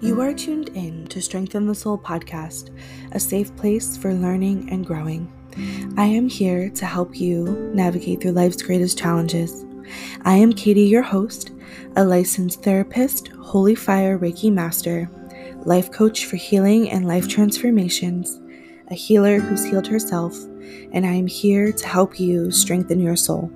You 0.00 0.20
are 0.20 0.32
tuned 0.32 0.68
in 0.76 1.08
to 1.08 1.20
Strengthen 1.20 1.66
the 1.66 1.74
Soul 1.74 1.98
podcast, 1.98 2.70
a 3.10 3.18
safe 3.18 3.54
place 3.56 3.96
for 3.96 4.14
learning 4.14 4.68
and 4.70 4.86
growing. 4.86 5.28
I 5.96 6.04
am 6.04 6.28
here 6.28 6.70
to 6.70 6.86
help 6.86 7.18
you 7.18 7.72
navigate 7.74 8.20
through 8.20 8.30
life's 8.30 8.62
greatest 8.62 8.96
challenges. 8.96 9.66
I 10.22 10.36
am 10.36 10.52
Katie, 10.52 10.82
your 10.82 11.02
host, 11.02 11.50
a 11.96 12.04
licensed 12.04 12.62
therapist, 12.62 13.28
Holy 13.42 13.74
Fire 13.74 14.16
Reiki 14.16 14.52
Master, 14.52 15.10
life 15.64 15.90
coach 15.90 16.26
for 16.26 16.36
healing 16.36 16.88
and 16.90 17.08
life 17.08 17.26
transformations, 17.26 18.40
a 18.92 18.94
healer 18.94 19.40
who's 19.40 19.64
healed 19.64 19.88
herself, 19.88 20.38
and 20.92 21.04
I 21.04 21.12
am 21.14 21.26
here 21.26 21.72
to 21.72 21.88
help 21.88 22.20
you 22.20 22.52
strengthen 22.52 23.00
your 23.00 23.16
soul. 23.16 23.50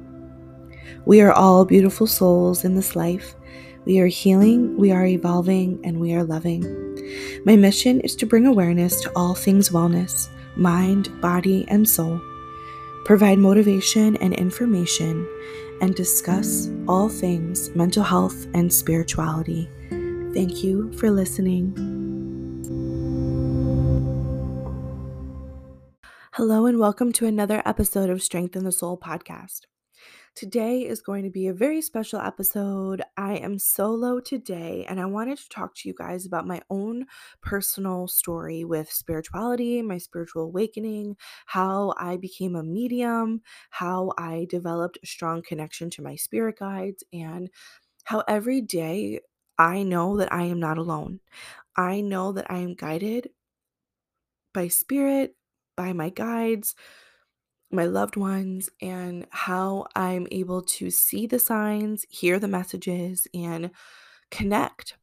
We 1.04 1.20
are 1.20 1.32
all 1.32 1.64
beautiful 1.64 2.08
souls 2.08 2.64
in 2.64 2.74
this 2.74 2.96
life. 2.96 3.36
We 3.84 3.98
are 3.98 4.06
healing, 4.06 4.76
we 4.76 4.92
are 4.92 5.04
evolving, 5.04 5.80
and 5.82 5.98
we 5.98 6.14
are 6.14 6.22
loving. 6.22 6.62
My 7.44 7.56
mission 7.56 8.00
is 8.02 8.14
to 8.16 8.26
bring 8.26 8.46
awareness 8.46 9.00
to 9.00 9.10
all 9.16 9.34
things 9.34 9.70
wellness, 9.70 10.28
mind, 10.54 11.20
body, 11.20 11.64
and 11.66 11.88
soul, 11.88 12.20
provide 13.04 13.40
motivation 13.40 14.16
and 14.18 14.34
information, 14.34 15.28
and 15.80 15.96
discuss 15.96 16.70
all 16.86 17.08
things 17.08 17.70
mental 17.70 18.04
health 18.04 18.46
and 18.54 18.72
spirituality. 18.72 19.68
Thank 20.32 20.62
you 20.62 20.92
for 20.92 21.10
listening. 21.10 21.74
Hello, 26.34 26.66
and 26.66 26.78
welcome 26.78 27.12
to 27.14 27.26
another 27.26 27.62
episode 27.66 28.10
of 28.10 28.22
Strengthen 28.22 28.62
the 28.62 28.70
Soul 28.70 28.96
podcast. 28.96 29.62
Today 30.34 30.86
is 30.86 31.02
going 31.02 31.24
to 31.24 31.30
be 31.30 31.48
a 31.48 31.52
very 31.52 31.82
special 31.82 32.18
episode. 32.18 33.02
I 33.18 33.34
am 33.34 33.58
solo 33.58 34.18
today, 34.18 34.86
and 34.88 34.98
I 34.98 35.04
wanted 35.04 35.36
to 35.36 35.48
talk 35.50 35.74
to 35.74 35.88
you 35.88 35.94
guys 35.94 36.24
about 36.24 36.46
my 36.46 36.62
own 36.70 37.04
personal 37.42 38.08
story 38.08 38.64
with 38.64 38.90
spirituality, 38.90 39.82
my 39.82 39.98
spiritual 39.98 40.44
awakening, 40.44 41.16
how 41.44 41.92
I 41.98 42.16
became 42.16 42.56
a 42.56 42.62
medium, 42.62 43.42
how 43.68 44.12
I 44.16 44.46
developed 44.48 44.98
a 45.02 45.06
strong 45.06 45.42
connection 45.42 45.90
to 45.90 46.02
my 46.02 46.16
spirit 46.16 46.58
guides, 46.58 47.04
and 47.12 47.50
how 48.04 48.24
every 48.26 48.62
day 48.62 49.20
I 49.58 49.82
know 49.82 50.16
that 50.16 50.32
I 50.32 50.44
am 50.44 50.58
not 50.58 50.78
alone. 50.78 51.20
I 51.76 52.00
know 52.00 52.32
that 52.32 52.50
I 52.50 52.60
am 52.60 52.74
guided 52.74 53.28
by 54.54 54.68
spirit, 54.68 55.36
by 55.76 55.92
my 55.92 56.08
guides 56.08 56.74
my 57.72 57.86
loved 57.86 58.16
ones 58.16 58.68
and 58.80 59.26
how 59.30 59.86
I'm 59.96 60.26
able 60.30 60.62
to 60.62 60.90
see 60.90 61.26
the 61.26 61.38
signs, 61.38 62.04
hear 62.08 62.38
the 62.38 62.48
messages, 62.48 63.26
and 63.34 63.70
connect. 64.30 64.96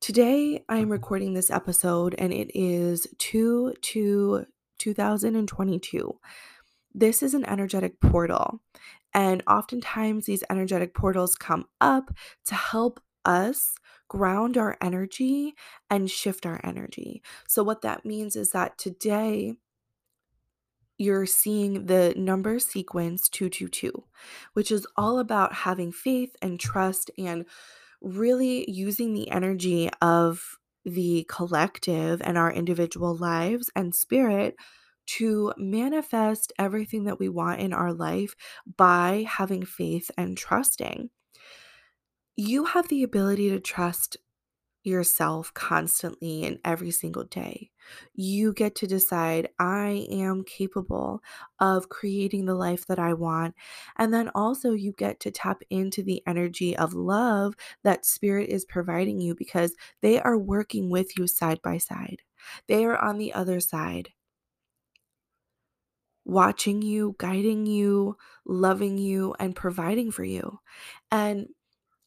Today, 0.00 0.64
I'm 0.68 0.82
mm-hmm. 0.82 0.92
recording 0.92 1.34
this 1.34 1.50
episode 1.50 2.14
and 2.18 2.32
it 2.32 2.50
is 2.58 3.06
2 3.18 3.74
to 3.80 4.46
2022. 4.78 6.18
This 6.94 7.22
is 7.22 7.34
an 7.34 7.44
energetic 7.44 8.00
portal. 8.00 8.60
And 9.12 9.42
oftentimes, 9.46 10.26
these 10.26 10.44
energetic 10.48 10.94
portals 10.94 11.34
come 11.34 11.66
up 11.80 12.14
to 12.46 12.54
help 12.54 13.00
us 13.24 13.74
ground 14.08 14.56
our 14.56 14.76
energy 14.80 15.54
and 15.88 16.10
shift 16.10 16.46
our 16.46 16.60
energy. 16.64 17.22
So, 17.48 17.62
what 17.62 17.82
that 17.82 18.04
means 18.04 18.36
is 18.36 18.52
that 18.52 18.78
today, 18.78 19.56
you're 21.00 21.24
seeing 21.24 21.86
the 21.86 22.12
number 22.14 22.58
sequence 22.58 23.30
222, 23.30 24.04
which 24.52 24.70
is 24.70 24.86
all 24.98 25.18
about 25.18 25.54
having 25.54 25.90
faith 25.90 26.36
and 26.42 26.60
trust 26.60 27.10
and 27.16 27.46
really 28.02 28.70
using 28.70 29.14
the 29.14 29.30
energy 29.30 29.88
of 30.02 30.58
the 30.84 31.24
collective 31.26 32.20
and 32.22 32.36
our 32.36 32.52
individual 32.52 33.16
lives 33.16 33.70
and 33.74 33.94
spirit 33.94 34.56
to 35.06 35.54
manifest 35.56 36.52
everything 36.58 37.04
that 37.04 37.18
we 37.18 37.30
want 37.30 37.62
in 37.62 37.72
our 37.72 37.94
life 37.94 38.34
by 38.76 39.24
having 39.26 39.64
faith 39.64 40.10
and 40.18 40.36
trusting. 40.36 41.08
You 42.36 42.66
have 42.66 42.88
the 42.88 43.04
ability 43.04 43.48
to 43.48 43.58
trust 43.58 44.18
yourself 44.82 45.52
constantly 45.54 46.44
and 46.44 46.58
every 46.64 46.90
single 46.90 47.24
day. 47.24 47.70
You 48.14 48.52
get 48.52 48.74
to 48.76 48.86
decide, 48.86 49.48
I 49.58 50.06
am 50.10 50.44
capable 50.44 51.22
of 51.58 51.88
creating 51.88 52.46
the 52.46 52.54
life 52.54 52.86
that 52.86 52.98
I 52.98 53.14
want. 53.14 53.54
And 53.96 54.12
then 54.14 54.30
also, 54.34 54.72
you 54.72 54.92
get 54.92 55.20
to 55.20 55.30
tap 55.30 55.62
into 55.70 56.02
the 56.02 56.22
energy 56.26 56.76
of 56.76 56.94
love 56.94 57.54
that 57.84 58.06
Spirit 58.06 58.48
is 58.48 58.64
providing 58.64 59.20
you 59.20 59.34
because 59.34 59.74
they 60.02 60.20
are 60.20 60.38
working 60.38 60.90
with 60.90 61.18
you 61.18 61.26
side 61.26 61.60
by 61.62 61.78
side. 61.78 62.22
They 62.68 62.84
are 62.84 62.96
on 62.96 63.18
the 63.18 63.32
other 63.32 63.60
side, 63.60 64.10
watching 66.24 66.82
you, 66.82 67.16
guiding 67.18 67.66
you, 67.66 68.16
loving 68.46 68.98
you, 68.98 69.34
and 69.38 69.56
providing 69.56 70.10
for 70.10 70.24
you. 70.24 70.60
And 71.10 71.48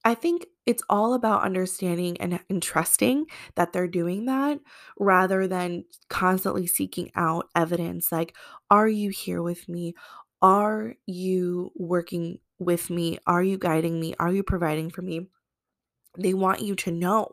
I 0.05 0.15
think 0.15 0.47
it's 0.65 0.83
all 0.89 1.13
about 1.13 1.43
understanding 1.43 2.17
and, 2.21 2.39
and 2.49 2.61
trusting 2.63 3.25
that 3.55 3.73
they're 3.73 3.87
doing 3.87 4.25
that 4.25 4.59
rather 4.99 5.47
than 5.47 5.85
constantly 6.09 6.67
seeking 6.67 7.11
out 7.15 7.49
evidence 7.55 8.11
like, 8.11 8.35
are 8.69 8.87
you 8.87 9.09
here 9.09 9.41
with 9.41 9.67
me? 9.67 9.93
Are 10.41 10.95
you 11.05 11.71
working 11.75 12.39
with 12.59 12.89
me? 12.89 13.19
Are 13.27 13.43
you 13.43 13.57
guiding 13.57 13.99
me? 13.99 14.15
Are 14.19 14.31
you 14.31 14.43
providing 14.43 14.89
for 14.89 15.01
me? 15.01 15.27
They 16.17 16.33
want 16.33 16.61
you 16.61 16.75
to 16.75 16.91
know 16.91 17.27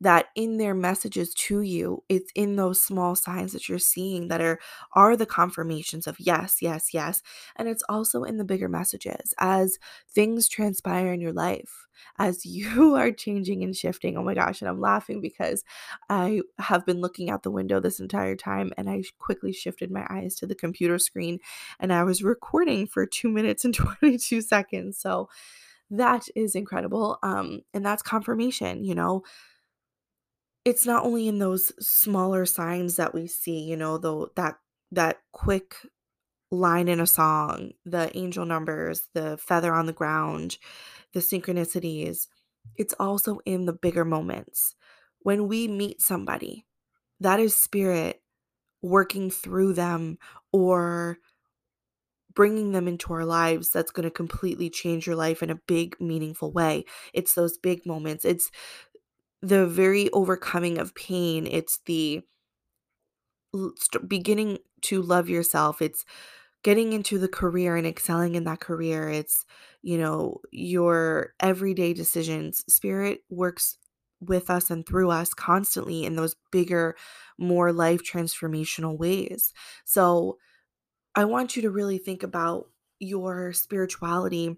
that 0.00 0.26
in 0.34 0.58
their 0.58 0.74
messages 0.74 1.32
to 1.34 1.60
you 1.62 2.02
it's 2.08 2.30
in 2.34 2.56
those 2.56 2.80
small 2.80 3.14
signs 3.14 3.52
that 3.52 3.68
you're 3.68 3.78
seeing 3.78 4.28
that 4.28 4.40
are 4.40 4.58
are 4.92 5.16
the 5.16 5.26
confirmations 5.26 6.06
of 6.06 6.18
yes 6.20 6.58
yes 6.60 6.92
yes. 6.92 7.22
And 7.56 7.68
it's 7.68 7.82
also 7.88 8.24
in 8.24 8.36
the 8.38 8.44
bigger 8.44 8.68
messages. 8.68 9.34
As 9.38 9.78
things 10.10 10.48
transpire 10.48 11.12
in 11.12 11.20
your 11.20 11.32
life 11.32 11.86
as 12.18 12.44
you 12.46 12.94
are 12.94 13.10
changing 13.10 13.62
and 13.64 13.76
shifting 13.76 14.16
oh 14.16 14.22
my 14.22 14.34
gosh 14.34 14.60
and 14.60 14.68
i'm 14.68 14.80
laughing 14.80 15.20
because 15.20 15.64
i 16.08 16.40
have 16.58 16.86
been 16.86 17.00
looking 17.00 17.28
out 17.30 17.42
the 17.42 17.50
window 17.50 17.80
this 17.80 17.98
entire 18.00 18.36
time 18.36 18.72
and 18.76 18.88
i 18.88 19.02
quickly 19.18 19.52
shifted 19.52 19.90
my 19.90 20.06
eyes 20.08 20.34
to 20.36 20.46
the 20.46 20.54
computer 20.54 20.98
screen 20.98 21.38
and 21.80 21.92
i 21.92 22.02
was 22.04 22.22
recording 22.22 22.86
for 22.86 23.04
2 23.06 23.28
minutes 23.28 23.64
and 23.64 23.74
22 23.74 24.40
seconds. 24.40 24.98
So 24.98 25.28
that 25.90 26.26
is 26.36 26.54
incredible. 26.54 27.18
Um, 27.22 27.62
and 27.74 27.84
that's 27.84 28.02
confirmation, 28.02 28.84
you 28.84 28.94
know. 28.94 29.22
It's 30.64 30.86
not 30.86 31.04
only 31.04 31.28
in 31.28 31.38
those 31.38 31.72
smaller 31.84 32.44
signs 32.44 32.96
that 32.96 33.14
we 33.14 33.26
see, 33.26 33.60
you 33.60 33.76
know, 33.76 33.98
though 33.98 34.30
that 34.36 34.56
that 34.92 35.18
quick 35.32 35.76
line 36.50 36.88
in 36.88 37.00
a 37.00 37.06
song, 37.06 37.72
the 37.84 38.16
angel 38.16 38.44
numbers, 38.46 39.08
the 39.14 39.38
feather 39.38 39.74
on 39.74 39.86
the 39.86 39.92
ground, 39.92 40.58
the 41.14 41.20
synchronicities. 41.20 42.26
It's 42.76 42.94
also 43.00 43.40
in 43.46 43.66
the 43.66 43.72
bigger 43.72 44.04
moments. 44.04 44.74
When 45.20 45.48
we 45.48 45.68
meet 45.68 46.00
somebody, 46.00 46.66
that 47.20 47.40
is 47.40 47.56
spirit 47.56 48.22
working 48.82 49.30
through 49.30 49.74
them 49.74 50.18
or 50.52 51.18
bringing 52.38 52.70
them 52.70 52.86
into 52.86 53.12
our 53.12 53.24
lives 53.24 53.70
that's 53.70 53.90
going 53.90 54.04
to 54.04 54.12
completely 54.12 54.70
change 54.70 55.08
your 55.08 55.16
life 55.16 55.42
in 55.42 55.50
a 55.50 55.60
big, 55.66 55.96
meaningful 56.00 56.52
way. 56.52 56.84
It's 57.12 57.34
those 57.34 57.58
big 57.58 57.84
moments. 57.84 58.24
It's 58.24 58.48
the 59.42 59.66
very 59.66 60.08
overcoming 60.12 60.78
of 60.78 60.94
pain. 60.94 61.48
It's 61.48 61.80
the 61.86 62.22
beginning 64.06 64.58
to 64.82 65.02
love 65.02 65.28
yourself. 65.28 65.82
It's 65.82 66.04
getting 66.62 66.92
into 66.92 67.18
the 67.18 67.26
career 67.26 67.74
and 67.74 67.88
excelling 67.88 68.36
in 68.36 68.44
that 68.44 68.60
career. 68.60 69.08
It's, 69.08 69.44
you 69.82 69.98
know, 69.98 70.38
your 70.52 71.34
everyday 71.40 71.92
decisions. 71.92 72.62
Spirit 72.72 73.22
works 73.30 73.78
with 74.20 74.48
us 74.48 74.70
and 74.70 74.86
through 74.86 75.10
us 75.10 75.34
constantly 75.34 76.04
in 76.04 76.14
those 76.14 76.36
bigger, 76.52 76.94
more 77.36 77.72
life 77.72 78.02
transformational 78.04 78.96
ways. 78.96 79.52
So, 79.84 80.38
I 81.18 81.24
want 81.24 81.56
you 81.56 81.62
to 81.62 81.70
really 81.70 81.98
think 81.98 82.22
about 82.22 82.68
your 83.00 83.52
spirituality 83.52 84.56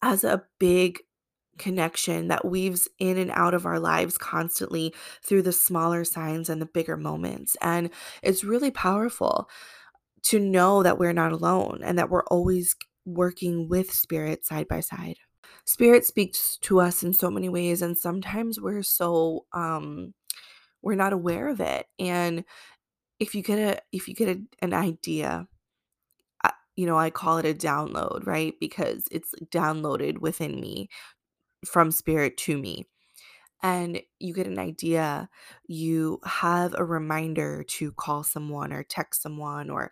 as 0.00 0.22
a 0.22 0.44
big 0.60 1.00
connection 1.58 2.28
that 2.28 2.44
weaves 2.44 2.86
in 3.00 3.18
and 3.18 3.32
out 3.32 3.52
of 3.52 3.66
our 3.66 3.80
lives 3.80 4.16
constantly 4.16 4.94
through 5.24 5.42
the 5.42 5.50
smaller 5.50 6.04
signs 6.04 6.48
and 6.48 6.62
the 6.62 6.66
bigger 6.66 6.96
moments. 6.96 7.56
And 7.60 7.90
it's 8.22 8.44
really 8.44 8.70
powerful 8.70 9.50
to 10.26 10.38
know 10.38 10.84
that 10.84 11.00
we're 11.00 11.12
not 11.12 11.32
alone 11.32 11.80
and 11.82 11.98
that 11.98 12.10
we're 12.10 12.26
always 12.26 12.76
working 13.04 13.68
with 13.68 13.90
spirit 13.90 14.46
side 14.46 14.68
by 14.68 14.78
side. 14.78 15.16
Spirit 15.64 16.06
speaks 16.06 16.58
to 16.58 16.78
us 16.78 17.02
in 17.02 17.12
so 17.12 17.28
many 17.28 17.48
ways 17.48 17.82
and 17.82 17.98
sometimes 17.98 18.60
we're 18.60 18.84
so 18.84 19.46
um 19.52 20.14
we're 20.80 20.94
not 20.94 21.12
aware 21.12 21.48
of 21.48 21.60
it 21.60 21.86
and 21.98 22.44
if 23.20 23.34
you 23.34 23.42
get 23.42 23.58
a 23.58 23.80
if 23.92 24.08
you 24.08 24.14
get 24.14 24.28
a, 24.28 24.40
an 24.62 24.74
idea 24.74 25.46
you 26.76 26.86
know 26.86 26.98
i 26.98 27.10
call 27.10 27.38
it 27.38 27.46
a 27.46 27.54
download 27.54 28.26
right 28.26 28.54
because 28.60 29.04
it's 29.10 29.34
downloaded 29.52 30.18
within 30.18 30.60
me 30.60 30.88
from 31.66 31.90
spirit 31.90 32.36
to 32.36 32.56
me 32.56 32.86
and 33.62 34.00
you 34.20 34.34
get 34.34 34.46
an 34.46 34.58
idea, 34.58 35.28
you 35.66 36.20
have 36.24 36.74
a 36.76 36.84
reminder 36.84 37.64
to 37.64 37.92
call 37.92 38.22
someone 38.22 38.72
or 38.72 38.82
text 38.82 39.22
someone 39.22 39.70
or 39.70 39.90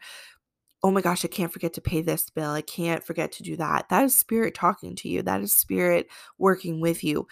oh 0.83 0.91
my 0.91 1.01
gosh, 1.01 1.25
I 1.25 1.29
can't 1.29 1.53
forget 1.53 1.73
to 1.75 1.81
pay 1.81 2.01
this 2.01 2.31
bill. 2.31 2.51
I 2.51 2.61
can't 2.61 3.03
forget 3.03 3.33
to 3.33 3.43
do 3.43 3.57
that. 3.57 3.89
That 3.89 4.05
is 4.05 4.15
spirit 4.19 4.55
talking 4.55 4.95
to 4.97 5.09
you. 5.09 5.23
That 5.23 5.41
is 5.41 5.53
spirit 5.53 6.07
working 6.39 6.81
with 6.81 7.03
you. 7.03 7.27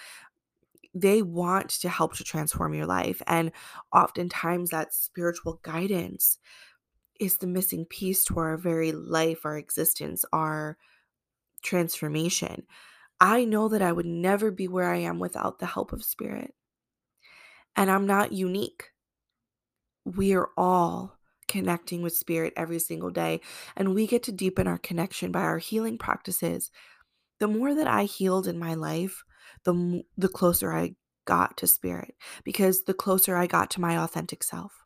They 0.94 1.23
want 1.23 1.70
to 1.70 1.88
help 1.88 2.14
to 2.17 2.25
transform 2.25 2.75
your 2.75 2.87
life. 2.87 3.20
And 3.26 3.50
oftentimes, 3.93 4.70
that 4.70 4.94
spiritual 4.94 5.61
guidance 5.62 6.38
is 7.19 7.38
the 7.38 7.46
missing 7.46 7.85
piece 7.85 8.25
to 8.25 8.38
our 8.38 8.56
very 8.56 8.93
life, 8.93 9.44
our 9.44 9.58
existence, 9.58 10.25
our 10.32 10.76
transformation. 11.62 12.64
I 13.20 13.44
know 13.44 13.69
that 13.69 13.82
I 13.82 13.93
would 13.93 14.06
never 14.06 14.50
be 14.50 14.69
where 14.69 14.93
I 14.93 14.99
am 14.99 15.19
without 15.19 15.58
the 15.58 15.67
help 15.67 15.93
of 15.93 16.05
spirit. 16.05 16.55
And 17.76 17.91
I'm 17.91 18.06
not 18.06 18.32
unique. 18.32 18.91
We 20.05 20.35
are 20.35 20.50
all 20.56 21.17
connecting 21.49 22.02
with 22.02 22.17
spirit 22.17 22.52
every 22.56 22.79
single 22.79 23.11
day. 23.11 23.41
And 23.76 23.94
we 23.94 24.06
get 24.06 24.23
to 24.25 24.32
deepen 24.32 24.67
our 24.67 24.79
connection 24.79 25.32
by 25.32 25.41
our 25.41 25.58
healing 25.58 25.99
practices. 25.99 26.70
The 27.41 27.49
more 27.49 27.75
that 27.75 27.87
I 27.87 28.05
healed 28.05 28.46
in 28.46 28.58
my 28.58 28.75
life, 28.75 29.25
the, 29.64 30.02
the 30.16 30.28
closer 30.28 30.72
I 30.72 30.94
got 31.26 31.56
to 31.58 31.66
spirit, 31.66 32.14
because 32.44 32.84
the 32.84 32.94
closer 32.94 33.37
I 33.37 33.46
got 33.46 33.70
to 33.72 33.81
my 33.81 33.99
authentic 33.99 34.43
self. 34.43 34.84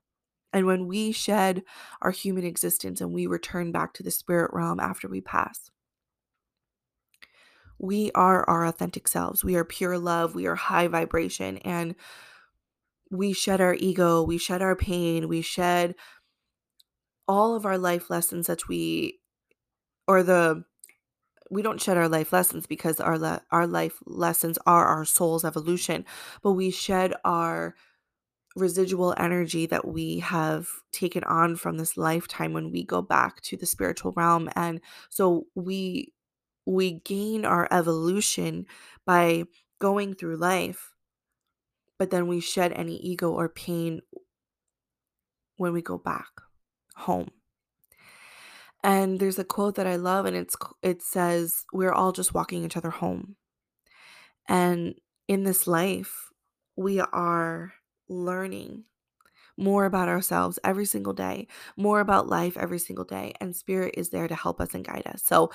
And 0.52 0.66
when 0.66 0.86
we 0.86 1.12
shed 1.12 1.62
our 2.00 2.10
human 2.10 2.44
existence 2.44 3.00
and 3.00 3.12
we 3.12 3.26
return 3.26 3.70
back 3.72 3.92
to 3.94 4.02
the 4.02 4.10
spirit 4.10 4.50
realm 4.54 4.80
after 4.80 5.08
we 5.08 5.20
pass, 5.20 5.70
we 7.78 8.10
are 8.14 8.48
our 8.48 8.66
authentic 8.66 9.06
selves. 9.06 9.44
We 9.44 9.56
are 9.56 9.64
pure 9.64 9.98
love. 9.98 10.34
We 10.34 10.46
are 10.46 10.56
high 10.56 10.88
vibration. 10.88 11.58
And 11.58 11.94
we 13.10 13.32
shed 13.32 13.60
our 13.60 13.74
ego. 13.74 14.22
We 14.22 14.38
shed 14.38 14.62
our 14.62 14.74
pain. 14.74 15.28
We 15.28 15.42
shed 15.42 15.94
all 17.28 17.54
of 17.54 17.66
our 17.66 17.78
life 17.78 18.10
lessons 18.10 18.46
that 18.46 18.68
we 18.68 19.20
or 20.06 20.22
the 20.22 20.64
we 21.50 21.62
don't 21.62 21.80
shed 21.80 21.96
our 21.96 22.08
life 22.08 22.32
lessons 22.32 22.66
because 22.66 23.00
our 23.00 23.18
le- 23.18 23.42
our 23.50 23.66
life 23.66 23.98
lessons 24.06 24.58
are 24.66 24.86
our 24.86 25.04
soul's 25.04 25.44
evolution 25.44 26.04
but 26.42 26.52
we 26.52 26.70
shed 26.70 27.14
our 27.24 27.74
residual 28.56 29.14
energy 29.18 29.66
that 29.66 29.86
we 29.86 30.18
have 30.18 30.68
taken 30.92 31.22
on 31.24 31.54
from 31.54 31.76
this 31.76 31.96
lifetime 31.96 32.52
when 32.52 32.70
we 32.72 32.82
go 32.82 33.00
back 33.00 33.40
to 33.42 33.56
the 33.56 33.66
spiritual 33.66 34.12
realm 34.16 34.48
and 34.56 34.80
so 35.08 35.46
we 35.54 36.12
we 36.66 37.00
gain 37.00 37.44
our 37.44 37.68
evolution 37.70 38.66
by 39.06 39.44
going 39.78 40.14
through 40.14 40.36
life 40.36 40.92
but 41.98 42.10
then 42.10 42.28
we 42.28 42.40
shed 42.40 42.72
any 42.72 42.96
ego 42.96 43.30
or 43.30 43.48
pain 43.48 44.00
when 45.56 45.72
we 45.72 45.82
go 45.82 45.98
back 45.98 46.28
home. 46.94 47.30
And 48.82 49.18
there's 49.18 49.38
a 49.38 49.44
quote 49.44 49.74
that 49.74 49.86
I 49.86 49.96
love 49.96 50.24
and 50.24 50.36
it's 50.36 50.56
it 50.82 51.02
says 51.02 51.64
we're 51.72 51.92
all 51.92 52.12
just 52.12 52.34
walking 52.34 52.64
each 52.64 52.76
other 52.76 52.90
home. 52.90 53.36
And 54.48 54.94
in 55.26 55.44
this 55.44 55.66
life, 55.66 56.30
we 56.76 57.00
are 57.00 57.74
learning 58.08 58.84
more 59.56 59.84
about 59.84 60.08
ourselves 60.08 60.58
every 60.62 60.86
single 60.86 61.12
day, 61.12 61.48
more 61.76 62.00
about 62.00 62.28
life 62.28 62.56
every 62.56 62.78
single 62.78 63.04
day, 63.04 63.34
and 63.40 63.54
spirit 63.54 63.94
is 63.96 64.10
there 64.10 64.28
to 64.28 64.34
help 64.34 64.60
us 64.60 64.72
and 64.72 64.86
guide 64.86 65.02
us. 65.06 65.22
So, 65.24 65.50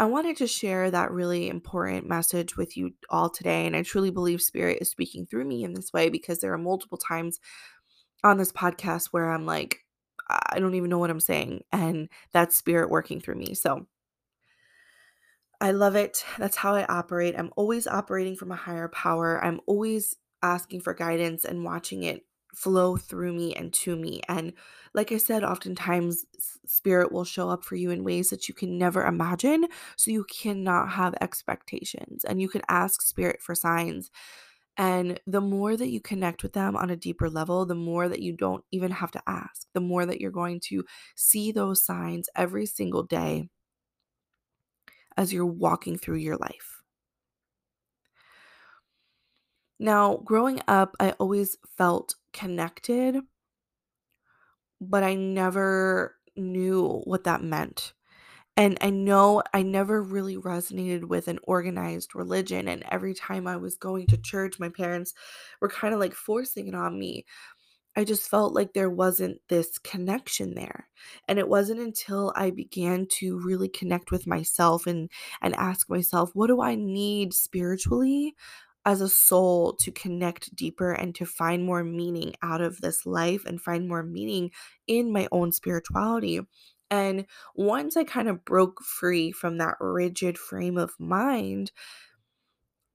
I 0.00 0.04
wanted 0.04 0.36
to 0.36 0.46
share 0.46 0.92
that 0.92 1.10
really 1.10 1.48
important 1.48 2.06
message 2.06 2.56
with 2.56 2.76
you 2.76 2.92
all 3.10 3.28
today. 3.28 3.66
And 3.66 3.74
I 3.74 3.82
truly 3.82 4.10
believe 4.10 4.40
Spirit 4.40 4.78
is 4.80 4.90
speaking 4.90 5.26
through 5.26 5.44
me 5.44 5.64
in 5.64 5.74
this 5.74 5.92
way 5.92 6.08
because 6.08 6.38
there 6.38 6.52
are 6.52 6.58
multiple 6.58 6.98
times 6.98 7.40
on 8.22 8.38
this 8.38 8.52
podcast 8.52 9.08
where 9.10 9.28
I'm 9.28 9.44
like, 9.44 9.80
I 10.30 10.58
don't 10.58 10.74
even 10.74 10.90
know 10.90 10.98
what 10.98 11.10
I'm 11.10 11.20
saying. 11.20 11.64
And 11.72 12.08
that's 12.32 12.56
spirit 12.56 12.90
working 12.90 13.20
through 13.20 13.36
me. 13.36 13.54
So 13.54 13.86
I 15.60 15.72
love 15.72 15.96
it. 15.96 16.24
That's 16.38 16.56
how 16.56 16.74
I 16.74 16.84
operate. 16.84 17.34
I'm 17.36 17.50
always 17.56 17.86
operating 17.86 18.36
from 18.36 18.52
a 18.52 18.56
higher 18.56 18.88
power. 18.88 19.42
I'm 19.42 19.60
always 19.66 20.16
asking 20.42 20.82
for 20.82 20.94
guidance 20.94 21.44
and 21.44 21.64
watching 21.64 22.04
it 22.04 22.24
flow 22.54 22.96
through 22.96 23.32
me 23.32 23.54
and 23.54 23.72
to 23.72 23.96
me. 23.96 24.20
And 24.28 24.52
like 24.94 25.12
I 25.12 25.18
said, 25.18 25.44
oftentimes 25.44 26.24
spirit 26.66 27.12
will 27.12 27.24
show 27.24 27.50
up 27.50 27.64
for 27.64 27.76
you 27.76 27.90
in 27.90 28.04
ways 28.04 28.30
that 28.30 28.48
you 28.48 28.54
can 28.54 28.78
never 28.78 29.04
imagine. 29.04 29.66
So 29.96 30.10
you 30.10 30.24
cannot 30.24 30.90
have 30.90 31.14
expectations 31.20 32.24
and 32.24 32.40
you 32.40 32.48
can 32.48 32.62
ask 32.68 33.02
spirit 33.02 33.42
for 33.42 33.54
signs 33.54 34.10
and 34.78 35.20
the 35.26 35.40
more 35.42 35.76
that 35.76 35.90
you 35.90 36.00
connect 36.00 36.42
with 36.42 36.54
them 36.54 36.76
on 36.76 36.90
a 36.90 36.96
deeper 36.96 37.28
level, 37.28 37.66
the 37.66 37.74
more 37.74 38.08
that 38.08 38.22
you 38.22 38.32
don't 38.32 38.64
even 38.72 38.92
have 38.92 39.10
to 39.12 39.22
ask, 39.26 39.66
the 39.74 39.80
more 39.80 40.06
that 40.06 40.20
you're 40.20 40.30
going 40.30 40.60
to 40.68 40.84
see 41.16 41.52
those 41.52 41.84
signs 41.84 42.28
every 42.36 42.66
single 42.66 43.02
day 43.02 43.50
as 45.16 45.32
you're 45.32 45.46
walking 45.46 45.98
through 45.98 46.16
your 46.16 46.36
life. 46.36 46.82
Now, 49.80 50.18
growing 50.18 50.60
up, 50.68 50.94
I 51.00 51.12
always 51.12 51.56
felt 51.76 52.14
connected, 52.32 53.16
but 54.80 55.02
I 55.02 55.14
never 55.14 56.16
knew 56.36 57.00
what 57.04 57.24
that 57.24 57.42
meant. 57.42 57.92
And 58.58 58.76
I 58.82 58.90
know 58.90 59.42
I 59.54 59.62
never 59.62 60.02
really 60.02 60.36
resonated 60.36 61.04
with 61.04 61.28
an 61.28 61.38
organized 61.44 62.16
religion. 62.16 62.68
And 62.68 62.84
every 62.90 63.14
time 63.14 63.46
I 63.46 63.56
was 63.56 63.76
going 63.76 64.08
to 64.08 64.18
church, 64.18 64.58
my 64.58 64.68
parents 64.68 65.14
were 65.60 65.70
kind 65.70 65.94
of 65.94 66.00
like 66.00 66.14
forcing 66.14 66.68
it 66.68 66.74
on 66.74 66.98
me. 66.98 67.24
I 67.96 68.04
just 68.04 68.28
felt 68.30 68.54
like 68.54 68.74
there 68.74 68.90
wasn't 68.90 69.40
this 69.48 69.78
connection 69.78 70.54
there. 70.54 70.88
And 71.28 71.38
it 71.38 71.48
wasn't 71.48 71.80
until 71.80 72.32
I 72.36 72.50
began 72.50 73.06
to 73.18 73.38
really 73.40 73.68
connect 73.68 74.12
with 74.12 74.26
myself 74.26 74.86
and 74.86 75.10
and 75.42 75.54
ask 75.56 75.90
myself, 75.90 76.30
what 76.34 76.48
do 76.48 76.62
I 76.62 76.74
need 76.76 77.34
spiritually 77.34 78.36
as 78.84 79.00
a 79.00 79.08
soul 79.08 79.74
to 79.74 79.92
connect 79.92 80.54
deeper 80.56 80.92
and 80.92 81.14
to 81.16 81.26
find 81.26 81.64
more 81.64 81.84
meaning 81.84 82.34
out 82.42 82.60
of 82.62 82.80
this 82.80 83.06
life 83.06 83.44
and 83.46 83.60
find 83.60 83.88
more 83.88 84.02
meaning 84.04 84.50
in 84.86 85.12
my 85.12 85.28
own 85.32 85.52
spirituality? 85.52 86.40
And 86.90 87.26
once 87.54 87.96
I 87.96 88.04
kind 88.04 88.28
of 88.28 88.44
broke 88.44 88.82
free 88.82 89.32
from 89.32 89.58
that 89.58 89.76
rigid 89.80 90.38
frame 90.38 90.78
of 90.78 90.98
mind, 90.98 91.72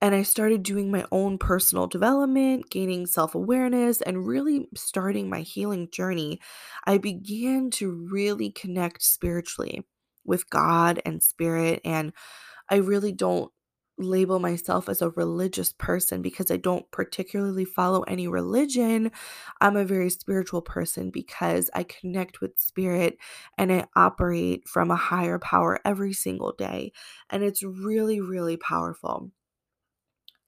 and 0.00 0.14
I 0.14 0.22
started 0.22 0.62
doing 0.62 0.90
my 0.90 1.06
own 1.12 1.38
personal 1.38 1.86
development, 1.86 2.68
gaining 2.70 3.06
self 3.06 3.34
awareness, 3.34 4.02
and 4.02 4.26
really 4.26 4.68
starting 4.74 5.30
my 5.30 5.40
healing 5.40 5.88
journey, 5.90 6.40
I 6.84 6.98
began 6.98 7.70
to 7.72 7.90
really 7.90 8.50
connect 8.50 9.02
spiritually 9.02 9.86
with 10.24 10.50
God 10.50 11.00
and 11.06 11.22
spirit. 11.22 11.80
And 11.84 12.12
I 12.70 12.76
really 12.76 13.12
don't 13.12 13.52
label 13.98 14.38
myself 14.38 14.88
as 14.88 15.00
a 15.00 15.10
religious 15.10 15.72
person 15.72 16.20
because 16.22 16.50
I 16.50 16.56
don't 16.56 16.90
particularly 16.90 17.64
follow 17.64 18.02
any 18.02 18.26
religion. 18.26 19.12
I'm 19.60 19.76
a 19.76 19.84
very 19.84 20.10
spiritual 20.10 20.62
person 20.62 21.10
because 21.10 21.70
I 21.74 21.84
connect 21.84 22.40
with 22.40 22.58
spirit 22.58 23.18
and 23.56 23.72
I 23.72 23.86
operate 23.94 24.68
from 24.68 24.90
a 24.90 24.96
higher 24.96 25.38
power 25.38 25.80
every 25.84 26.12
single 26.12 26.52
day. 26.52 26.92
And 27.30 27.42
it's 27.42 27.62
really, 27.62 28.20
really 28.20 28.56
powerful. 28.56 29.30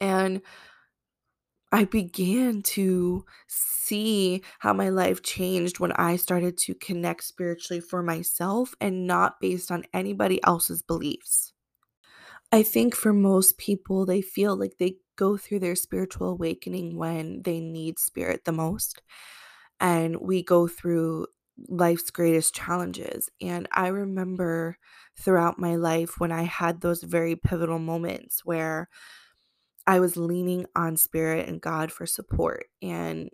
And 0.01 0.43
I 1.73 1.85
began 1.85 2.63
to 2.63 3.25
see 3.49 4.43
how 4.61 4.73
my 4.73 4.89
life 4.89 5.23
changed 5.23 5.81
when 5.81 5.93
I 5.93 6.17
started 6.17 6.57
to 6.59 6.75
connect 6.75 7.25
spiritually 7.25 7.81
for 7.81 8.03
myself 8.03 8.75
and 8.81 9.07
not 9.07 9.41
based 9.41 9.71
on 9.71 9.85
anybody 9.93 10.43
else's 10.45 10.83
beliefs. 10.83 11.53
I 12.53 12.63
think 12.63 12.95
for 12.95 13.13
most 13.13 13.59
people, 13.59 14.07
they 14.07 14.23
feel 14.23 14.57
like 14.57 14.79
they 14.79 14.97
go 15.17 15.37
through 15.37 15.61
their 15.61 15.75
spiritual 15.77 16.29
awakening 16.29 16.97
when 16.97 17.43
they 17.43 17.61
need 17.61 17.99
spirit 17.99 18.45
the 18.45 18.53
most. 18.53 19.03
And 19.81 20.21
we 20.21 20.43
go 20.43 20.69
through 20.69 21.27
life's 21.69 22.11
greatest 22.11 22.55
challenges. 22.55 23.31
And 23.41 23.69
I 23.73 23.89
remember 23.89 24.79
throughout 25.19 25.59
my 25.59 25.77
life 25.77 26.19
when 26.21 26.33
I 26.33 26.43
had 26.43 26.81
those 26.81 27.03
very 27.03 27.37
pivotal 27.37 27.79
moments 27.79 28.45
where 28.45 28.89
I 29.87 30.01
was 30.01 30.17
leaning 30.17 30.67
on 30.77 30.97
spirit 30.97 31.49
and 31.49 31.61
God 31.61 31.93
for 31.93 32.07
support. 32.07 32.67
And 32.83 33.31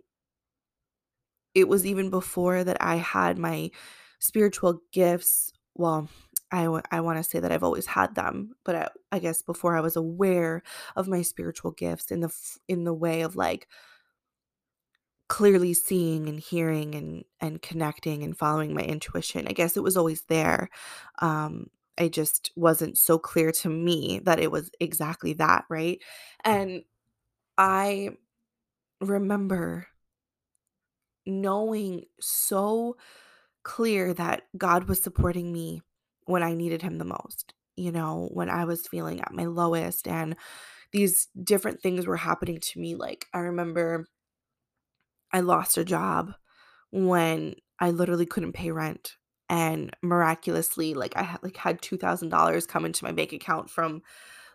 it 1.53 1.67
was 1.67 1.85
even 1.85 2.09
before 2.09 2.63
that 2.63 2.77
I 2.81 2.95
had 2.95 3.37
my 3.37 3.71
spiritual 4.19 4.81
gifts. 4.91 5.51
Well, 5.75 6.09
I, 6.53 6.65
w- 6.65 6.83
I 6.91 7.01
want 7.01 7.17
to 7.17 7.23
say 7.23 7.39
that 7.39 7.51
I've 7.51 7.63
always 7.63 7.87
had 7.87 8.15
them, 8.15 8.55
but 8.63 8.75
I, 8.75 8.89
I 9.11 9.19
guess 9.19 9.41
before 9.41 9.75
I 9.75 9.81
was 9.81 9.95
aware 9.95 10.61
of 10.95 11.07
my 11.07 11.23
spiritual 11.23 11.71
gifts 11.71 12.11
in 12.11 12.21
the 12.21 12.27
f- 12.27 12.59
in 12.67 12.83
the 12.83 12.93
way 12.93 13.23
of 13.23 13.35
like 13.35 13.67
clearly 15.29 15.73
seeing 15.73 16.29
and 16.29 16.39
hearing 16.39 16.95
and 16.95 17.23
and 17.41 17.61
connecting 17.61 18.23
and 18.23 18.37
following 18.37 18.73
my 18.73 18.83
intuition. 18.83 19.47
I 19.47 19.53
guess 19.53 19.75
it 19.77 19.83
was 19.83 19.97
always 19.97 20.23
there. 20.23 20.69
Um, 21.19 21.69
I 21.97 22.07
just 22.07 22.51
wasn't 22.55 22.97
so 22.97 23.17
clear 23.17 23.51
to 23.53 23.69
me 23.69 24.19
that 24.25 24.39
it 24.39 24.51
was 24.51 24.69
exactly 24.79 25.33
that, 25.33 25.65
right? 25.69 25.99
And 26.43 26.83
I 27.57 28.11
remember 29.01 29.87
knowing 31.25 32.05
so 32.19 32.97
clear 33.63 34.13
that 34.13 34.43
God 34.57 34.85
was 34.85 35.01
supporting 35.01 35.51
me 35.51 35.81
when 36.25 36.43
I 36.43 36.53
needed 36.53 36.81
him 36.81 36.97
the 36.97 37.05
most. 37.05 37.53
You 37.75 37.91
know, 37.91 38.29
when 38.33 38.49
I 38.49 38.65
was 38.65 38.87
feeling 38.87 39.21
at 39.21 39.33
my 39.33 39.45
lowest 39.45 40.07
and 40.07 40.35
these 40.91 41.27
different 41.43 41.81
things 41.81 42.05
were 42.05 42.17
happening 42.17 42.59
to 42.59 42.79
me 42.79 42.95
like 42.95 43.25
I 43.33 43.39
remember 43.39 44.05
I 45.33 45.41
lost 45.41 45.77
a 45.77 45.83
job 45.83 46.33
when 46.91 47.55
I 47.79 47.89
literally 47.89 48.27
couldn't 48.27 48.53
pay 48.53 48.71
rent 48.71 49.15
and 49.49 49.93
miraculously 50.01 50.93
like 50.93 51.17
I 51.17 51.23
had 51.23 51.43
like 51.43 51.57
had 51.57 51.81
$2000 51.81 52.67
come 52.67 52.85
into 52.85 53.03
my 53.03 53.11
bank 53.11 53.33
account 53.33 53.69
from 53.69 54.01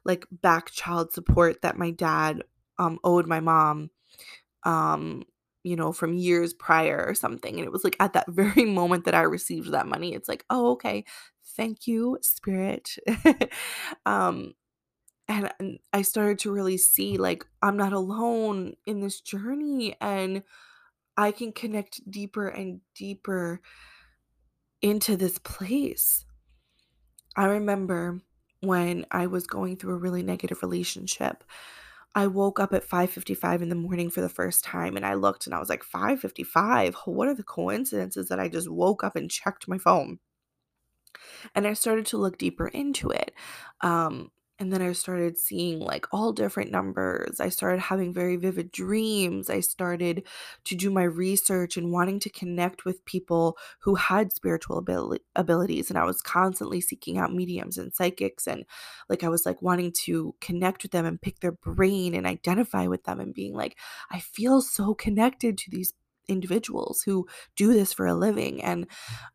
like 0.04 0.26
back 0.30 0.70
child 0.70 1.12
support 1.12 1.62
that 1.62 1.76
my 1.76 1.90
dad 1.90 2.42
um 2.78 2.98
owed 3.04 3.26
my 3.26 3.40
mom 3.40 3.90
um 4.64 5.24
you 5.64 5.76
know 5.76 5.92
from 5.92 6.14
years 6.14 6.54
prior 6.54 7.04
or 7.06 7.14
something 7.14 7.56
and 7.56 7.64
it 7.64 7.72
was 7.72 7.84
like 7.84 7.96
at 8.00 8.12
that 8.14 8.26
very 8.30 8.64
moment 8.64 9.04
that 9.04 9.14
I 9.14 9.22
received 9.22 9.72
that 9.72 9.88
money 9.88 10.14
it's 10.14 10.28
like 10.28 10.44
oh 10.48 10.72
okay 10.72 11.04
thank 11.58 11.86
you 11.86 12.16
spirit 12.22 12.96
um 14.06 14.54
and, 15.28 15.78
I 15.92 16.02
started 16.02 16.38
to 16.40 16.50
really 16.50 16.78
see 16.78 17.18
like 17.18 17.44
I'm 17.62 17.76
not 17.76 17.92
alone 17.92 18.74
in 18.86 19.00
this 19.00 19.20
journey 19.20 19.96
and 20.00 20.42
I 21.16 21.32
can 21.32 21.52
connect 21.52 22.08
deeper 22.10 22.48
and 22.48 22.80
deeper 22.94 23.60
into 24.80 25.16
this 25.16 25.38
place. 25.38 26.24
I 27.36 27.46
remember 27.46 28.20
when 28.60 29.06
I 29.10 29.26
was 29.26 29.46
going 29.46 29.76
through 29.76 29.94
a 29.94 29.98
really 29.98 30.22
negative 30.22 30.62
relationship. 30.62 31.44
I 32.14 32.26
woke 32.26 32.58
up 32.58 32.72
at 32.72 32.84
5:55 32.84 33.62
in 33.62 33.68
the 33.68 33.74
morning 33.74 34.10
for 34.10 34.20
the 34.20 34.28
first 34.28 34.64
time 34.64 34.96
and 34.96 35.04
I 35.04 35.14
looked 35.14 35.46
and 35.46 35.54
I 35.54 35.58
was 35.58 35.68
like 35.68 35.84
5:55. 35.84 36.94
What 37.04 37.28
are 37.28 37.34
the 37.34 37.42
coincidences 37.42 38.28
that 38.28 38.40
I 38.40 38.48
just 38.48 38.70
woke 38.70 39.04
up 39.04 39.14
and 39.16 39.30
checked 39.30 39.68
my 39.68 39.78
phone? 39.78 40.20
And 41.54 41.66
I 41.66 41.72
started 41.72 42.06
to 42.06 42.18
look 42.18 42.38
deeper 42.38 42.68
into 42.68 43.10
it. 43.10 43.32
Um, 43.80 44.30
and 44.60 44.72
then 44.72 44.82
I 44.82 44.92
started 44.92 45.38
seeing 45.38 45.78
like 45.78 46.06
all 46.10 46.32
different 46.32 46.72
numbers. 46.72 47.38
I 47.38 47.48
started 47.48 47.80
having 47.80 48.12
very 48.12 48.34
vivid 48.36 48.72
dreams. 48.72 49.48
I 49.48 49.60
started 49.60 50.26
to 50.64 50.74
do 50.74 50.90
my 50.90 51.04
research 51.04 51.76
and 51.76 51.92
wanting 51.92 52.18
to 52.20 52.30
connect 52.30 52.84
with 52.84 53.04
people 53.04 53.56
who 53.80 53.94
had 53.94 54.32
spiritual 54.32 54.78
abil- 54.78 55.18
abilities. 55.36 55.90
And 55.90 55.98
I 55.98 56.04
was 56.04 56.20
constantly 56.20 56.80
seeking 56.80 57.18
out 57.18 57.32
mediums 57.32 57.78
and 57.78 57.94
psychics. 57.94 58.48
And 58.48 58.64
like 59.08 59.22
I 59.22 59.28
was 59.28 59.46
like 59.46 59.62
wanting 59.62 59.92
to 60.04 60.34
connect 60.40 60.82
with 60.82 60.90
them 60.90 61.06
and 61.06 61.22
pick 61.22 61.38
their 61.38 61.52
brain 61.52 62.14
and 62.14 62.26
identify 62.26 62.88
with 62.88 63.04
them 63.04 63.20
and 63.20 63.32
being 63.32 63.54
like, 63.54 63.76
I 64.10 64.18
feel 64.18 64.60
so 64.60 64.92
connected 64.92 65.56
to 65.58 65.70
these 65.70 65.92
individuals 66.28 67.02
who 67.02 67.26
do 67.56 67.72
this 67.72 67.92
for 67.92 68.06
a 68.06 68.14
living 68.14 68.62
and 68.62 68.86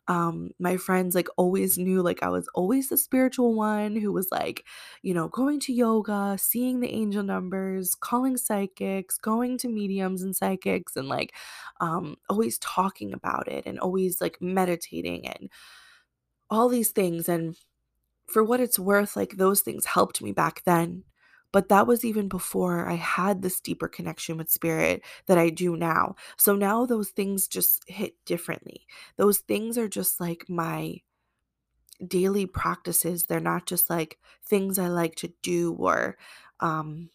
um 0.08 0.52
my 0.60 0.78
friends 0.78 1.16
like 1.16 1.28
always 1.38 1.78
knew 1.78 2.02
like 2.02 2.24
I 2.24 2.30
was 2.30 2.48
always 2.56 2.90
the 2.90 2.98
spiritual 2.98 3.56
one 3.56 3.96
who 3.96 4.12
was 4.12 4.30
like 4.32 4.66
you 5.02 5.14
know 5.14 5.28
going 5.28 5.60
to 5.62 5.74
yoga 5.74 6.38
seeing 6.40 6.80
the 6.80 6.92
angel 6.94 7.24
numbers 7.24 7.96
calling 7.96 8.38
psychics 8.38 9.18
going 9.18 9.58
to 9.60 9.70
mediums 9.70 10.22
and 10.24 10.36
psychics 10.36 10.96
and 10.96 11.08
like 11.08 11.34
um 11.80 12.16
always 12.30 12.58
talking 12.60 13.14
about 13.14 13.48
it 13.48 13.66
and 13.66 13.80
always 13.80 14.22
like 14.22 14.42
meditating 14.42 15.28
and 15.28 15.50
all 16.50 16.70
these 16.70 16.92
things 16.92 17.28
and 17.30 17.56
for 18.28 18.44
what 18.44 18.60
it's 18.62 18.80
worth 18.80 19.16
like 19.16 19.38
those 19.38 19.62
things 19.62 19.86
helped 19.86 20.22
me 20.22 20.32
back 20.32 20.64
then 20.66 21.04
but 21.54 21.70
that 21.70 21.88
was 21.88 22.04
even 22.04 22.28
before 22.28 22.90
I 22.90 22.96
had 22.96 23.42
this 23.42 23.62
deeper 23.62 23.88
connection 23.88 24.38
with 24.38 24.52
spirit 24.52 25.04
that 25.28 25.38
I 25.38 25.50
do 25.50 25.78
now. 25.78 26.16
So 26.38 26.56
now 26.56 26.86
those 26.86 27.12
things 27.12 27.48
just 27.48 27.84
hit 27.88 28.16
differently. 28.26 28.88
Those 29.18 29.38
things 29.40 29.78
are 29.78 29.88
just 29.88 30.20
like 30.20 30.50
my 30.50 30.98
daily 32.06 32.46
practices. 32.46 33.26
They're 33.26 33.40
not 33.40 33.66
just 33.66 33.90
like 33.90 34.20
things 34.46 34.80
I 34.80 34.88
like 34.88 35.16
to 35.18 35.34
do 35.42 35.74
or 35.74 36.18
um 36.60 37.10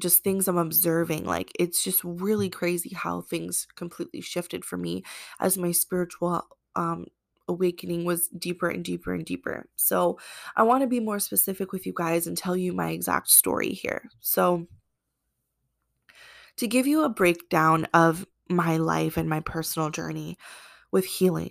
just 0.00 0.24
things 0.24 0.48
I'm 0.48 0.58
observing. 0.58 1.24
Like 1.26 1.52
it's 1.58 1.82
just 1.84 2.02
really 2.04 2.50
crazy 2.50 2.94
how 2.94 3.22
things 3.22 3.66
completely 3.76 4.20
shifted 4.20 4.64
for 4.64 4.76
me 4.76 5.04
as 5.40 5.58
my 5.58 5.72
spiritual 5.72 6.46
um 6.76 7.06
awakening 7.48 8.04
was 8.04 8.28
deeper 8.28 8.68
and 8.68 8.84
deeper 8.84 9.14
and 9.14 9.24
deeper. 9.24 9.68
So, 9.76 10.18
I 10.56 10.62
want 10.62 10.82
to 10.82 10.86
be 10.86 11.00
more 11.00 11.18
specific 11.18 11.72
with 11.72 11.86
you 11.86 11.92
guys 11.94 12.26
and 12.26 12.36
tell 12.36 12.56
you 12.56 12.72
my 12.72 12.90
exact 12.90 13.30
story 13.30 13.70
here. 13.70 14.08
So, 14.20 14.66
to 16.56 16.66
give 16.66 16.86
you 16.86 17.04
a 17.04 17.08
breakdown 17.08 17.86
of 17.94 18.26
my 18.48 18.76
life 18.76 19.16
and 19.16 19.28
my 19.28 19.40
personal 19.40 19.90
journey 19.90 20.36
with 20.90 21.04
healing. 21.04 21.50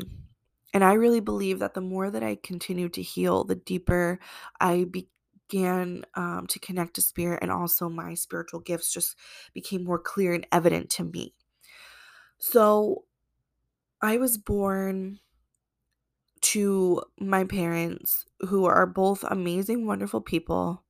And 0.74 0.84
I 0.84 0.94
really 0.94 1.22
believe 1.22 1.60
that 1.60 1.74
the 1.74 1.82
more 1.82 2.12
that 2.12 2.24
I 2.24 2.38
continued 2.44 2.94
to 2.94 3.01
heal, 3.01 3.44
the 3.44 3.56
deeper 3.56 4.20
I 4.60 4.86
began 4.86 6.04
um, 6.16 6.46
to 6.50 6.60
connect 6.60 6.96
to 6.96 7.01
spirit, 7.01 7.39
and 7.42 7.51
also 7.51 7.89
my 7.89 8.13
spiritual 8.13 8.60
gifts 8.60 8.92
just 8.92 9.16
became 9.54 9.84
more 9.84 10.00
clear 10.00 10.34
and 10.34 10.46
evident 10.51 10.89
to 10.92 11.04
me. 11.04 11.34
So, 12.38 13.06
I 14.01 14.18
was 14.18 14.38
born 14.38 15.20
to 16.41 17.01
my 17.20 17.44
parents 17.44 18.25
who 18.41 18.65
are 18.65 18.86
both 18.86 19.24
amazing, 19.24 19.86
wonderful 19.86 20.22
people. 20.22 20.84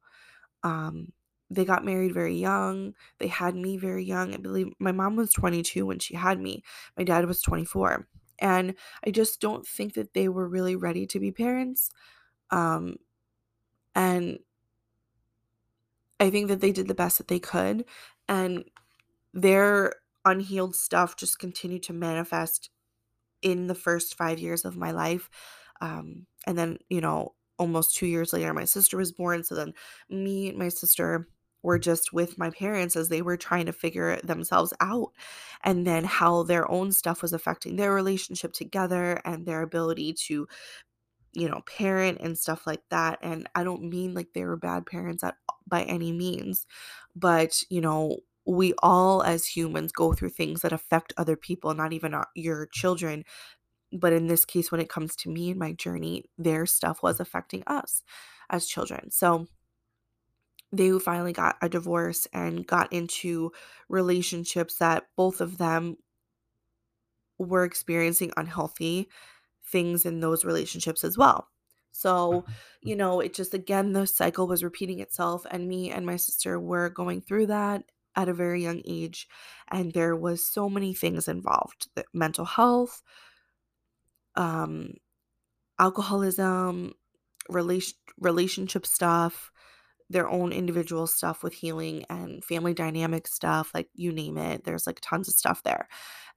Um, 0.64 1.14
they 1.50 1.66
got 1.66 1.86
married 1.86 2.14
very 2.14 2.36
young. 2.36 2.94
They 3.20 3.28
had 3.28 3.56
me 3.56 3.78
very 3.78 4.04
young. 4.04 4.34
I 4.34 4.38
believe 4.38 4.68
my 4.80 4.92
mom 4.92 5.16
was 5.16 5.32
22 5.32 5.86
when 5.86 6.00
she 6.00 6.16
had 6.16 6.40
me. 6.40 6.64
My 6.98 7.04
dad 7.04 7.26
was 7.26 7.42
24. 7.42 8.08
And 8.40 8.76
I 9.06 9.12
just 9.12 9.40
don't 9.40 9.66
think 9.66 9.94
that 9.94 10.14
they 10.14 10.30
were 10.30 10.48
really 10.48 10.76
ready 10.76 11.08
to 11.08 11.20
be 11.20 11.32
parents. 11.32 11.90
Um, 12.52 12.98
and 13.96 14.40
I 16.20 16.30
think 16.30 16.50
that 16.50 16.62
they 16.62 16.72
did 16.72 16.88
the 16.88 16.96
best 16.96 17.18
that 17.18 17.28
they 17.28 17.40
could. 17.40 17.86
And 18.28 18.66
their 19.34 19.94
unhealed 20.26 20.76
stuff 20.76 21.16
just 21.16 21.40
continued 21.40 21.84
to 21.84 21.94
manifest 21.94 22.70
in 23.42 23.68
the 23.68 23.76
first 23.76 24.16
five 24.16 24.40
years 24.40 24.66
of 24.66 24.78
my 24.78 24.92
life. 24.92 25.30
Um, 25.82 26.28
and 26.46 26.58
then, 26.58 26.80
you 26.90 27.02
know, 27.02 27.36
almost 27.60 27.96
two 27.96 28.08
years 28.08 28.34
later, 28.34 28.54
my 28.54 28.66
sister 28.66 28.98
was 28.98 29.12
born. 29.12 29.44
So 29.44 29.56
then 29.56 29.74
me 30.10 30.50
and 30.50 30.58
my 30.58 30.70
sister 30.70 31.28
were 31.64 31.80
just 31.80 32.14
with 32.14 32.38
my 32.38 32.50
parents 32.52 32.96
as 32.96 33.10
they 33.10 33.22
were 33.22 33.38
trying 33.38 33.66
to 33.66 33.74
figure 33.74 34.18
themselves 34.22 34.74
out 34.80 35.12
and 35.64 35.86
then 35.86 36.04
how 36.04 36.44
their 36.44 36.70
own 36.72 36.92
stuff 36.92 37.22
was 37.22 37.34
affecting 37.34 37.76
their 37.76 37.94
relationship 37.94 38.54
together 38.54 39.20
and 39.26 39.46
their 39.46 39.64
ability 39.64 40.14
to 40.14 40.48
you 41.34 41.50
know 41.50 41.62
parent 41.66 42.18
and 42.22 42.38
stuff 42.38 42.66
like 42.66 42.82
that 42.90 43.20
and 43.22 43.50
i 43.56 43.64
don't 43.64 43.84
mean 43.84 44.14
like 44.14 44.34
they 44.34 44.46
were 44.46 44.58
bad 44.58 44.86
parents 44.86 45.24
at 45.24 45.36
by 45.68 45.84
any 45.84 46.12
means 46.12 46.66
but 47.16 47.62
you 47.70 47.82
know 47.82 48.18
we 48.48 48.74
all 48.82 49.22
as 49.24 49.46
humans 49.46 49.92
go 49.92 50.14
through 50.14 50.30
things 50.30 50.62
that 50.62 50.72
affect 50.72 51.14
other 51.18 51.36
people 51.36 51.74
not 51.74 51.94
even 51.94 52.14
our, 52.14 52.28
your 52.34 52.68
children. 52.72 53.26
But 53.92 54.14
in 54.14 54.28
this 54.28 54.46
case 54.46 54.72
when 54.72 54.82
it 54.82 54.90
comes 54.90 55.16
to 55.18 55.30
me 55.30 55.52
and 55.52 55.60
my 55.60 55.74
journey 55.74 56.26
their 56.38 56.66
stuff 56.66 57.04
was 57.04 57.20
affecting 57.20 57.64
us 57.68 58.04
as 58.50 58.68
children. 58.68 59.12
So 59.12 59.48
they 60.72 60.92
finally 61.00 61.34
got 61.34 61.58
a 61.62 61.70
divorce 61.70 62.28
and 62.34 62.66
got 62.68 62.92
into 62.92 63.52
relationships 63.88 64.78
that 64.78 65.08
both 65.16 65.40
of 65.40 65.58
them 65.58 65.98
were 67.38 67.64
experiencing 67.64 68.32
unhealthy 68.36 69.10
things 69.66 70.06
in 70.06 70.20
those 70.20 70.44
relationships 70.44 71.04
as 71.04 71.18
well. 71.18 71.50
So, 71.92 72.42
mm-hmm. 72.42 72.52
you 72.82 72.96
know, 72.96 73.20
it 73.22 73.34
just 73.34 73.54
again, 73.54 73.94
the 73.94 74.06
cycle 74.06 74.48
was 74.48 74.64
repeating 74.64 75.00
itself, 75.00 75.46
and 75.50 75.68
me 75.68 75.90
and 75.90 76.06
my 76.06 76.16
sister 76.16 76.60
were 76.60 76.90
going 76.90 77.22
through 77.22 77.48
that 77.48 77.84
at 78.18 78.30
a 78.30 78.34
very 78.36 78.64
young 78.64 78.82
age 78.86 79.30
and 79.70 79.94
there 79.94 80.18
was 80.18 80.46
so 80.46 80.70
many 80.70 80.94
things 80.94 81.30
involved 81.30 81.90
the 81.96 82.06
mental 82.14 82.46
health 82.46 83.04
um 84.36 84.94
alcoholism 85.80 86.94
relation 87.50 87.98
relationship 88.20 88.86
stuff 88.86 89.52
their 90.10 90.30
own 90.30 90.54
individual 90.54 91.08
stuff 91.08 91.44
with 91.44 91.54
healing 91.54 92.06
and 92.10 92.44
family 92.46 92.74
dynamic 92.74 93.28
stuff 93.28 93.72
like 93.74 93.90
you 93.96 94.12
name 94.14 94.38
it 94.38 94.64
there's 94.66 94.88
like 94.88 95.00
tons 95.02 95.28
of 95.30 95.36
stuff 95.36 95.64
there. 95.64 95.88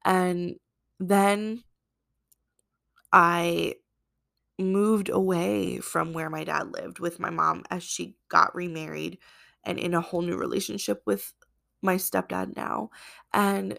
And 0.05 0.57
then 1.01 1.65
i 3.13 3.75
moved 4.59 5.09
away 5.11 5.79
from 5.81 6.13
where 6.13 6.31
my 6.31 6.45
dad 6.45 6.73
lived 6.73 7.01
with 7.01 7.21
my 7.21 7.31
mom 7.31 7.65
as 7.71 7.83
she 7.83 8.17
got 8.29 8.55
remarried 8.55 9.19
and 9.65 9.79
in 9.79 9.95
a 9.95 10.01
whole 10.01 10.23
new 10.23 10.37
relationship 10.37 11.03
with 11.07 11.35
my 11.83 11.97
stepdad 11.97 12.57
now. 12.57 12.91
And 13.33 13.79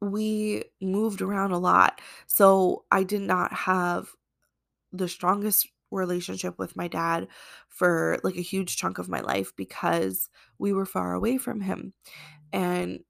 we 0.00 0.64
moved 0.80 1.22
around 1.22 1.52
a 1.52 1.58
lot. 1.58 2.00
So 2.26 2.84
I 2.90 3.04
did 3.04 3.22
not 3.22 3.52
have 3.52 4.08
the 4.92 5.08
strongest 5.08 5.68
relationship 5.90 6.58
with 6.58 6.76
my 6.76 6.88
dad 6.88 7.28
for 7.68 8.18
like 8.24 8.36
a 8.36 8.42
huge 8.42 8.76
chunk 8.76 8.98
of 8.98 9.08
my 9.08 9.20
life 9.20 9.52
because 9.56 10.28
we 10.58 10.72
were 10.72 10.86
far 10.86 11.14
away 11.14 11.38
from 11.38 11.60
him. 11.60 11.92
And 12.52 13.00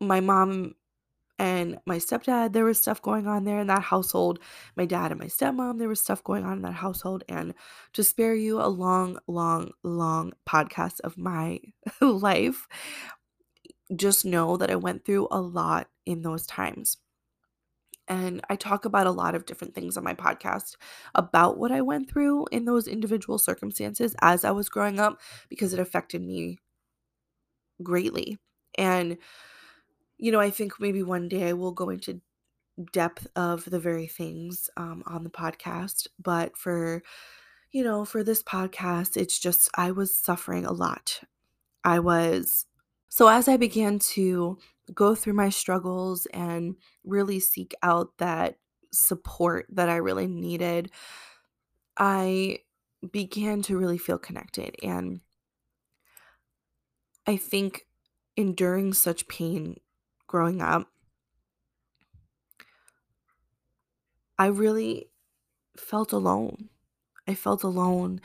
my 0.00 0.20
mom 0.20 0.74
and 1.42 1.80
my 1.86 1.96
stepdad, 1.96 2.52
there 2.52 2.64
was 2.64 2.78
stuff 2.78 3.02
going 3.02 3.26
on 3.26 3.42
there 3.42 3.58
in 3.58 3.66
that 3.66 3.82
household. 3.82 4.38
My 4.76 4.86
dad 4.86 5.10
and 5.10 5.18
my 5.18 5.26
stepmom, 5.26 5.80
there 5.80 5.88
was 5.88 6.00
stuff 6.00 6.22
going 6.22 6.44
on 6.44 6.52
in 6.52 6.62
that 6.62 6.74
household. 6.74 7.24
And 7.28 7.54
to 7.94 8.04
spare 8.04 8.36
you 8.36 8.60
a 8.60 8.70
long, 8.70 9.18
long, 9.26 9.72
long 9.82 10.34
podcast 10.48 11.00
of 11.00 11.18
my 11.18 11.58
life, 12.00 12.68
just 13.96 14.24
know 14.24 14.56
that 14.56 14.70
I 14.70 14.76
went 14.76 15.04
through 15.04 15.26
a 15.32 15.40
lot 15.40 15.88
in 16.06 16.22
those 16.22 16.46
times. 16.46 16.98
And 18.06 18.40
I 18.48 18.54
talk 18.54 18.84
about 18.84 19.08
a 19.08 19.10
lot 19.10 19.34
of 19.34 19.44
different 19.44 19.74
things 19.74 19.96
on 19.96 20.04
my 20.04 20.14
podcast 20.14 20.76
about 21.12 21.58
what 21.58 21.72
I 21.72 21.80
went 21.80 22.08
through 22.08 22.46
in 22.52 22.66
those 22.66 22.86
individual 22.86 23.38
circumstances 23.38 24.14
as 24.20 24.44
I 24.44 24.52
was 24.52 24.68
growing 24.68 25.00
up 25.00 25.20
because 25.48 25.72
it 25.72 25.80
affected 25.80 26.22
me 26.22 26.58
greatly. 27.82 28.38
And, 28.78 29.18
you 30.22 30.30
know, 30.30 30.38
I 30.38 30.50
think 30.50 30.78
maybe 30.78 31.02
one 31.02 31.28
day 31.28 31.48
I 31.48 31.52
will 31.52 31.72
go 31.72 31.90
into 31.90 32.20
depth 32.92 33.26
of 33.34 33.64
the 33.64 33.80
very 33.80 34.06
things 34.06 34.70
um, 34.76 35.02
on 35.04 35.24
the 35.24 35.30
podcast. 35.30 36.06
But 36.16 36.56
for, 36.56 37.02
you 37.72 37.82
know, 37.82 38.04
for 38.04 38.22
this 38.22 38.40
podcast, 38.40 39.16
it's 39.16 39.36
just 39.36 39.68
I 39.74 39.90
was 39.90 40.14
suffering 40.14 40.64
a 40.64 40.70
lot. 40.70 41.22
I 41.82 41.98
was 41.98 42.66
so, 43.08 43.26
as 43.26 43.48
I 43.48 43.56
began 43.56 43.98
to 44.14 44.58
go 44.94 45.16
through 45.16 45.32
my 45.32 45.48
struggles 45.48 46.26
and 46.32 46.76
really 47.02 47.40
seek 47.40 47.74
out 47.82 48.16
that 48.18 48.58
support 48.92 49.66
that 49.70 49.88
I 49.88 49.96
really 49.96 50.28
needed, 50.28 50.92
I 51.98 52.60
began 53.10 53.60
to 53.62 53.76
really 53.76 53.98
feel 53.98 54.18
connected. 54.18 54.76
And 54.84 55.20
I 57.26 57.36
think 57.36 57.88
enduring 58.36 58.92
such 58.92 59.26
pain 59.26 59.78
growing 60.32 60.62
up, 60.62 60.88
I 64.38 64.46
really 64.46 65.10
felt 65.76 66.12
alone. 66.12 66.70
I 67.28 67.34
felt 67.34 67.62
alone 67.62 68.22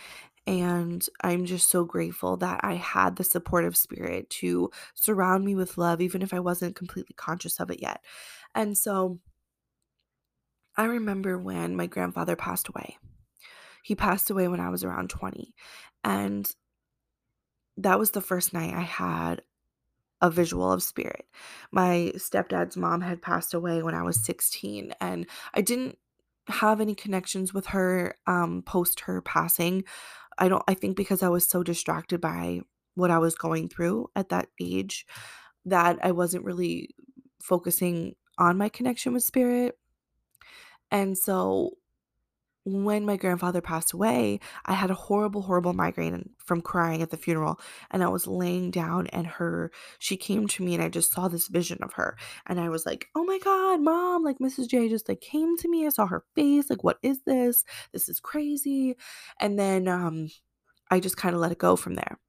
and 0.47 1.05
I'm 1.21 1.45
just 1.45 1.69
so 1.69 1.83
grateful 1.83 2.37
that 2.37 2.61
I 2.63 2.75
had 2.75 3.17
the 3.17 3.25
supportive 3.25 3.75
spirit 3.75 4.29
to 4.41 4.71
surround 4.95 5.43
me 5.43 5.53
with 5.53 5.77
love, 5.77 5.99
even 5.99 6.21
if 6.21 6.33
I 6.33 6.39
wasn't 6.39 6.77
completely 6.77 7.13
conscious 7.17 7.59
of 7.59 7.69
it 7.69 7.81
yet. 7.81 8.01
And 8.55 8.77
so 8.77 9.19
I 10.77 10.85
remember 10.85 11.37
when 11.37 11.75
my 11.75 11.87
grandfather 11.87 12.37
passed 12.37 12.69
away. 12.69 12.97
He 13.83 13.95
passed 13.95 14.29
away 14.29 14.47
when 14.47 14.61
I 14.61 14.69
was 14.69 14.85
around 14.85 15.09
20. 15.09 15.53
And 16.05 16.49
that 17.75 17.99
was 17.99 18.11
the 18.11 18.21
first 18.21 18.53
night 18.53 18.73
I 18.73 18.81
had 18.81 19.41
a 20.21 20.29
visual 20.29 20.71
of 20.71 20.83
spirit. 20.83 21.25
My 21.71 22.11
stepdad's 22.15 22.77
mom 22.77 23.01
had 23.01 23.21
passed 23.21 23.53
away 23.53 23.83
when 23.83 23.95
I 23.95 24.03
was 24.03 24.23
16, 24.23 24.93
and 24.99 25.27
I 25.53 25.61
didn't 25.61 25.97
have 26.47 26.79
any 26.79 26.95
connections 26.95 27.53
with 27.53 27.67
her 27.67 28.15
um, 28.25 28.63
post 28.63 29.01
her 29.01 29.21
passing. 29.21 29.83
I 30.37 30.47
don't 30.49 30.63
I 30.67 30.73
think 30.73 30.95
because 30.95 31.23
I 31.23 31.29
was 31.29 31.47
so 31.47 31.63
distracted 31.63 32.21
by 32.21 32.61
what 32.95 33.11
I 33.11 33.19
was 33.19 33.35
going 33.35 33.69
through 33.69 34.09
at 34.15 34.29
that 34.29 34.47
age 34.59 35.05
that 35.65 35.99
I 36.01 36.11
wasn't 36.11 36.45
really 36.45 36.95
focusing 37.41 38.15
on 38.37 38.57
my 38.57 38.69
connection 38.69 39.13
with 39.13 39.23
spirit. 39.23 39.77
And 40.89 41.17
so 41.17 41.71
when 42.67 43.05
my 43.05 43.15
grandfather 43.15 43.61
passed 43.61 43.93
away, 43.93 44.41
I 44.65 44.73
had 44.73 44.91
a 44.91 44.95
horrible, 44.95 45.41
horrible 45.41 45.73
migraine 45.73 46.31
from 46.37 46.61
crying 46.61 47.01
at 47.01 47.11
the 47.11 47.17
funeral. 47.17 47.61
And 47.91 48.03
I 48.03 48.09
was 48.09 48.27
laying 48.27 48.71
down, 48.71 49.07
and 49.07 49.25
her, 49.25 49.71
she 49.99 50.17
came 50.17 50.47
to 50.49 50.63
me, 50.63 50.73
and 50.73 50.83
I 50.83 50.89
just 50.89 51.13
saw 51.13 51.29
this 51.29 51.47
vision 51.47 51.79
of 51.81 51.93
her. 51.93 52.17
And 52.45 52.59
I 52.59 52.67
was 52.69 52.85
like, 52.85 53.07
oh 53.15 53.23
my 53.23 53.39
God, 53.39 53.81
mom, 53.81 54.23
like 54.23 54.39
Mrs. 54.39 54.67
J 54.67 54.89
just 54.89 55.07
like 55.07 55.21
came 55.21 55.55
to 55.57 55.69
me. 55.69 55.85
I 55.85 55.89
saw 55.89 56.07
her 56.07 56.25
face. 56.35 56.69
Like, 56.69 56.83
what 56.83 56.97
is 57.01 57.21
this? 57.25 57.63
This 57.93 58.09
is 58.09 58.19
crazy. 58.19 58.95
And 59.39 59.57
then 59.57 59.87
um, 59.87 60.27
I 60.91 60.99
just 60.99 61.17
kind 61.17 61.35
of 61.35 61.41
let 61.41 61.53
it 61.53 61.57
go 61.57 61.77
from 61.77 61.95
there. 61.95 62.19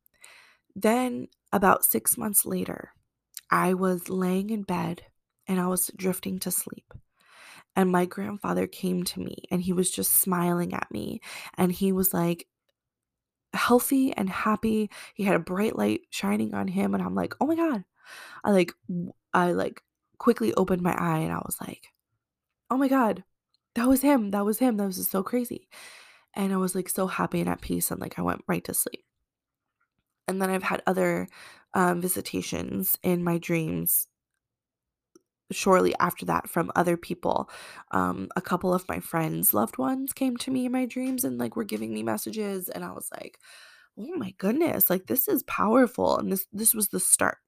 Then, 0.77 1.27
about 1.53 1.85
six 1.85 2.17
months 2.17 2.47
later, 2.47 2.93
I 3.51 3.75
was 3.75 4.09
laying 4.09 4.51
in 4.51 4.63
bed 4.63 5.03
and 5.49 5.59
I 5.59 5.67
was 5.67 5.91
drifting 5.97 6.39
to 6.41 6.51
sleep 6.53 6.93
and 7.79 7.93
my 7.93 8.07
grandfather 8.07 8.67
came 8.67 9.05
to 9.05 9.21
me 9.21 9.45
and 9.53 9.63
he 9.63 9.73
was 9.73 9.89
just 9.89 10.13
smiling 10.13 10.75
at 10.75 10.91
me. 10.91 11.21
And 11.57 11.71
he 11.71 11.93
was 11.93 12.13
like 12.13 12.49
healthy 13.55 14.13
and 14.13 14.29
happy. 14.29 14.91
He 15.15 15.23
had 15.23 15.37
a 15.37 15.39
bright 15.39 15.77
light 15.77 16.01
shining 16.11 16.55
on 16.55 16.67
him 16.67 16.93
and 16.93 17.03
i'm 17.03 17.15
like 17.15 17.35
oh 17.41 17.47
my 17.47 17.55
god. 17.55 17.85
I 18.43 18.51
like 18.51 18.73
i 19.33 19.53
like 19.53 19.81
quickly 20.19 20.53
opened 20.55 20.83
my 20.83 20.93
eye 20.93 21.19
and 21.19 21.33
i 21.33 21.37
was 21.37 21.57
like 21.61 21.93
oh 22.69 22.77
my 22.77 22.89
god 22.89 23.23
that 23.77 23.87
was 23.87 24.03
him 24.03 24.33
that 24.33 24.45
was 24.45 24.59
him 24.59 24.77
that 24.79 24.87
was 24.87 24.97
just 24.97 25.13
so 25.13 25.23
crazy. 25.23 25.69
And 26.35 26.53
i 26.53 26.57
was 26.57 26.75
like 26.75 26.89
so 26.89 27.07
happy 27.07 27.39
and 27.41 27.49
at 27.49 27.61
peace 27.61 27.93
and 27.93 28.01
like 28.01 28.19
i 28.19 28.23
went 28.23 28.43
right 28.49 28.65
to 28.65 28.75
sleep. 28.75 29.05
And 30.27 30.43
then 30.43 30.51
i've 30.51 30.65
had 30.65 30.83
other 30.85 31.29
um, 31.75 32.01
visitations 32.01 32.99
in 33.05 33.23
my 33.23 33.39
dreams 33.39 34.08
shortly 35.51 35.95
after 36.01 36.27
that 36.27 36.49
from 36.49 36.71
other 36.77 36.97
people. 36.97 37.51
Um, 37.93 38.29
a 38.37 38.41
couple 38.43 38.75
of 38.75 38.89
my 38.89 39.01
friends' 39.01 39.55
loved 39.55 39.79
ones 39.79 40.13
came 40.13 40.37
to 40.39 40.51
me 40.51 40.67
in 40.67 40.73
my 40.73 40.87
dreams 40.87 41.25
and 41.25 41.39
like 41.39 41.57
were 41.57 41.65
giving 41.65 41.93
me 41.95 42.03
messages, 42.03 42.69
and 42.69 42.85
I 42.85 42.93
was 42.93 43.09
like, 43.13 43.39
"Oh 43.99 44.17
my 44.17 44.33
goodness! 44.39 44.91
Like 44.91 45.07
this 45.07 45.29
is 45.29 45.43
powerful." 45.45 46.19
And 46.19 46.33
this 46.33 46.47
this 46.53 46.75
was 46.75 46.89
the 46.89 47.01
start. 47.01 47.39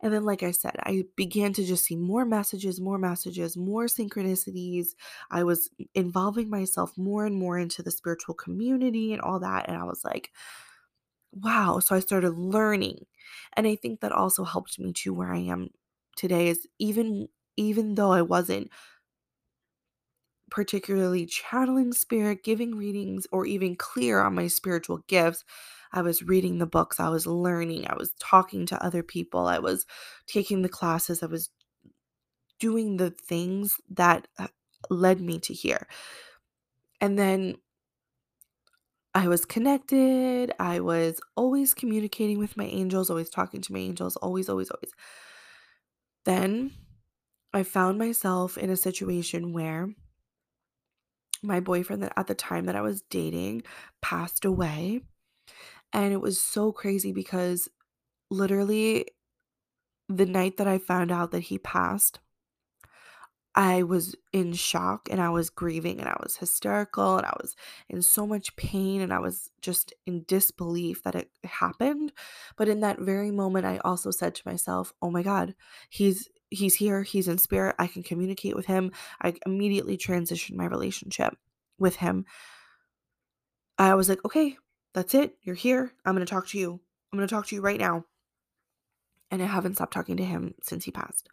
And 0.00 0.12
then, 0.12 0.24
like 0.24 0.44
I 0.44 0.52
said, 0.52 0.76
I 0.84 1.04
began 1.16 1.52
to 1.54 1.64
just 1.64 1.84
see 1.84 1.96
more 1.96 2.24
messages, 2.24 2.80
more 2.80 2.98
messages, 2.98 3.56
more 3.56 3.86
synchronicities. 3.86 4.90
I 5.30 5.42
was 5.42 5.70
involving 5.94 6.48
myself 6.50 6.96
more 6.96 7.26
and 7.26 7.34
more 7.34 7.58
into 7.58 7.82
the 7.82 7.90
spiritual 7.90 8.34
community 8.34 9.12
and 9.12 9.20
all 9.20 9.40
that. 9.40 9.68
And 9.68 9.76
I 9.76 9.84
was 9.84 10.04
like, 10.04 10.30
wow. 11.32 11.78
So 11.80 11.94
I 11.96 12.00
started 12.00 12.30
learning. 12.32 13.06
And 13.54 13.66
I 13.66 13.76
think 13.76 14.00
that 14.00 14.12
also 14.12 14.44
helped 14.44 14.78
me 14.78 14.92
to 14.94 15.12
where 15.14 15.32
I 15.32 15.38
am 15.38 15.70
today 16.18 16.48
is 16.48 16.68
even 16.80 17.28
even 17.58 17.96
though 17.96 18.12
I 18.12 18.22
wasn't 18.22 18.70
particularly 20.50 21.26
channeling 21.26 21.92
spirit, 21.92 22.44
giving 22.44 22.76
readings, 22.76 23.26
or 23.32 23.46
even 23.46 23.76
clear 23.76 24.20
on 24.20 24.34
my 24.34 24.48
spiritual 24.48 24.98
gifts, 25.08 25.44
I 25.92 26.02
was 26.02 26.22
reading 26.22 26.58
the 26.58 26.66
books, 26.66 27.00
I 27.00 27.08
was 27.08 27.26
learning, 27.26 27.86
I 27.88 27.96
was 27.96 28.12
talking 28.20 28.66
to 28.66 28.84
other 28.84 29.02
people, 29.02 29.46
I 29.46 29.58
was 29.58 29.86
taking 30.26 30.62
the 30.62 30.68
classes, 30.68 31.22
I 31.22 31.26
was 31.26 31.50
doing 32.58 32.96
the 32.96 33.10
things 33.10 33.76
that 33.90 34.28
uh, 34.38 34.48
led 34.90 35.20
me 35.20 35.38
to 35.40 35.54
here. 35.54 35.86
And 37.00 37.18
then 37.18 37.56
I 39.14 39.28
was 39.28 39.44
connected, 39.44 40.52
I 40.58 40.80
was 40.80 41.20
always 41.36 41.74
communicating 41.74 42.38
with 42.38 42.56
my 42.56 42.64
angels, 42.66 43.10
always 43.10 43.30
talking 43.30 43.60
to 43.62 43.72
my 43.72 43.78
angels, 43.80 44.16
always, 44.16 44.48
always, 44.48 44.70
always. 44.70 44.92
Then 46.28 46.72
I 47.54 47.62
found 47.62 47.96
myself 47.98 48.58
in 48.58 48.68
a 48.68 48.76
situation 48.76 49.54
where 49.54 49.94
my 51.42 51.58
boyfriend 51.58 52.02
that 52.02 52.12
at 52.18 52.26
the 52.26 52.34
time 52.34 52.66
that 52.66 52.76
I 52.76 52.82
was 52.82 53.00
dating 53.00 53.62
passed 54.02 54.44
away. 54.44 55.00
And 55.90 56.12
it 56.12 56.20
was 56.20 56.38
so 56.38 56.70
crazy 56.70 57.12
because 57.12 57.70
literally 58.30 59.06
the 60.10 60.26
night 60.26 60.58
that 60.58 60.68
I 60.68 60.76
found 60.76 61.10
out 61.10 61.30
that 61.30 61.44
he 61.44 61.56
passed, 61.56 62.18
I 63.58 63.82
was 63.82 64.14
in 64.32 64.52
shock 64.52 65.08
and 65.10 65.20
I 65.20 65.30
was 65.30 65.50
grieving 65.50 65.98
and 65.98 66.08
I 66.08 66.16
was 66.22 66.36
hysterical 66.36 67.16
and 67.16 67.26
I 67.26 67.34
was 67.42 67.56
in 67.88 68.02
so 68.02 68.24
much 68.24 68.54
pain 68.54 69.00
and 69.00 69.12
I 69.12 69.18
was 69.18 69.50
just 69.60 69.92
in 70.06 70.22
disbelief 70.28 71.02
that 71.02 71.16
it 71.16 71.28
happened. 71.42 72.12
But 72.56 72.68
in 72.68 72.78
that 72.80 73.00
very 73.00 73.32
moment 73.32 73.66
I 73.66 73.78
also 73.78 74.12
said 74.12 74.36
to 74.36 74.48
myself, 74.48 74.92
"Oh 75.02 75.10
my 75.10 75.24
god, 75.24 75.56
he's 75.90 76.28
he's 76.50 76.76
here, 76.76 77.02
he's 77.02 77.26
in 77.26 77.36
spirit. 77.36 77.74
I 77.80 77.88
can 77.88 78.04
communicate 78.04 78.54
with 78.54 78.66
him." 78.66 78.92
I 79.20 79.34
immediately 79.44 79.98
transitioned 79.98 80.54
my 80.54 80.66
relationship 80.66 81.36
with 81.80 81.96
him. 81.96 82.26
I 83.76 83.94
was 83.94 84.08
like, 84.08 84.24
"Okay, 84.24 84.56
that's 84.94 85.14
it. 85.14 85.36
You're 85.42 85.56
here. 85.56 85.92
I'm 86.04 86.14
going 86.14 86.24
to 86.24 86.30
talk 86.30 86.46
to 86.48 86.58
you. 86.58 86.80
I'm 87.12 87.18
going 87.18 87.28
to 87.28 87.34
talk 87.34 87.48
to 87.48 87.56
you 87.56 87.60
right 87.60 87.80
now." 87.80 88.04
And 89.32 89.42
I 89.42 89.46
haven't 89.46 89.74
stopped 89.74 89.94
talking 89.94 90.16
to 90.18 90.24
him 90.24 90.54
since 90.62 90.84
he 90.84 90.92
passed. 90.92 91.28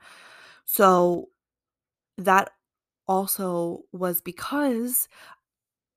So 0.66 1.30
that 2.18 2.52
also 3.08 3.84
was 3.92 4.22
because 4.22 5.08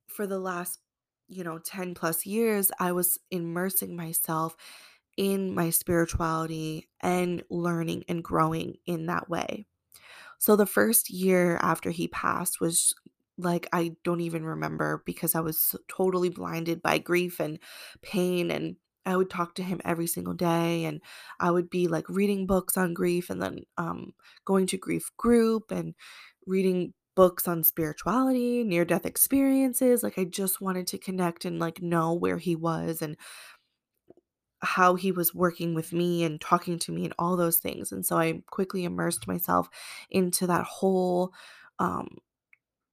for 0.09 0.26
the 0.26 0.38
last, 0.38 0.81
you 1.28 1.44
know, 1.44 1.59
10 1.59 1.94
plus 1.94 2.26
years, 2.26 2.70
I 2.81 2.92
was 2.92 3.18
immersing 3.31 3.96
myself 3.96 4.57
in 5.16 5.54
my 5.54 5.70
spirituality 5.70 6.88
and 7.00 7.42
learning 7.50 8.04
and 8.09 8.22
growing 8.24 8.76
in 8.87 9.07
that 9.07 9.28
way. 9.28 9.66
So 10.38 10.57
the 10.57 10.66
first 10.66 11.11
year 11.11 11.59
after 11.62 11.90
he 11.90 12.09
passed 12.09 12.61
was 12.61 12.94
like 13.38 13.68
I 13.72 13.96
don't 14.04 14.20
even 14.20 14.44
remember 14.44 15.02
because 15.07 15.35
I 15.35 15.40
was 15.40 15.76
totally 15.88 16.28
blinded 16.31 16.83
by 16.83 16.98
grief 16.98 17.40
and 17.40 17.59
pain 18.02 18.50
and 18.50 18.76
I 19.09 19.16
would 19.16 19.31
talk 19.31 19.55
to 19.55 19.62
him 19.62 19.81
every 19.85 20.07
single 20.07 20.35
day 20.35 20.85
and 20.85 21.01
I 21.40 21.51
would 21.51 21.71
be 21.71 21.88
like 21.88 22.09
reading 22.09 22.47
books 22.47 22.77
on 22.77 22.92
grief 22.92 23.31
and 23.31 23.40
then 23.40 23.61
um, 23.79 24.12
going 24.44 24.66
to 24.68 24.77
grief 24.77 25.11
group 25.16 25.71
and 25.71 25.94
reading 26.47 26.92
books 27.16 27.49
on 27.49 27.64
spirituality, 27.64 28.62
near 28.64 28.85
death 28.85 29.07
experiences. 29.07 30.03
Like 30.03 30.18
I 30.18 30.25
just 30.25 30.61
wanted 30.61 30.87
to 30.88 30.99
connect 30.99 31.47
and 31.47 31.59
like 31.59 31.81
know 31.81 32.12
where 32.12 32.38
he 32.38 32.55
was 32.55 33.01
and 33.01 33.16
how 34.61 34.94
he 34.94 35.11
was 35.11 35.35
working 35.35 35.75
with 35.75 35.92
me 35.92 36.25
and 36.25 36.40
talking 36.40 36.79
to 36.81 36.92
me 36.92 37.05
and 37.05 37.14
all 37.18 37.37
those 37.37 37.59
things. 37.59 37.92
And 37.92 38.05
so 38.05 38.18
I 38.18 38.42
quickly 38.51 38.85
immersed 38.85 39.27
myself 39.27 39.68
into 40.11 40.47
that 40.49 40.64
whole 40.64 41.33
um, 41.79 42.18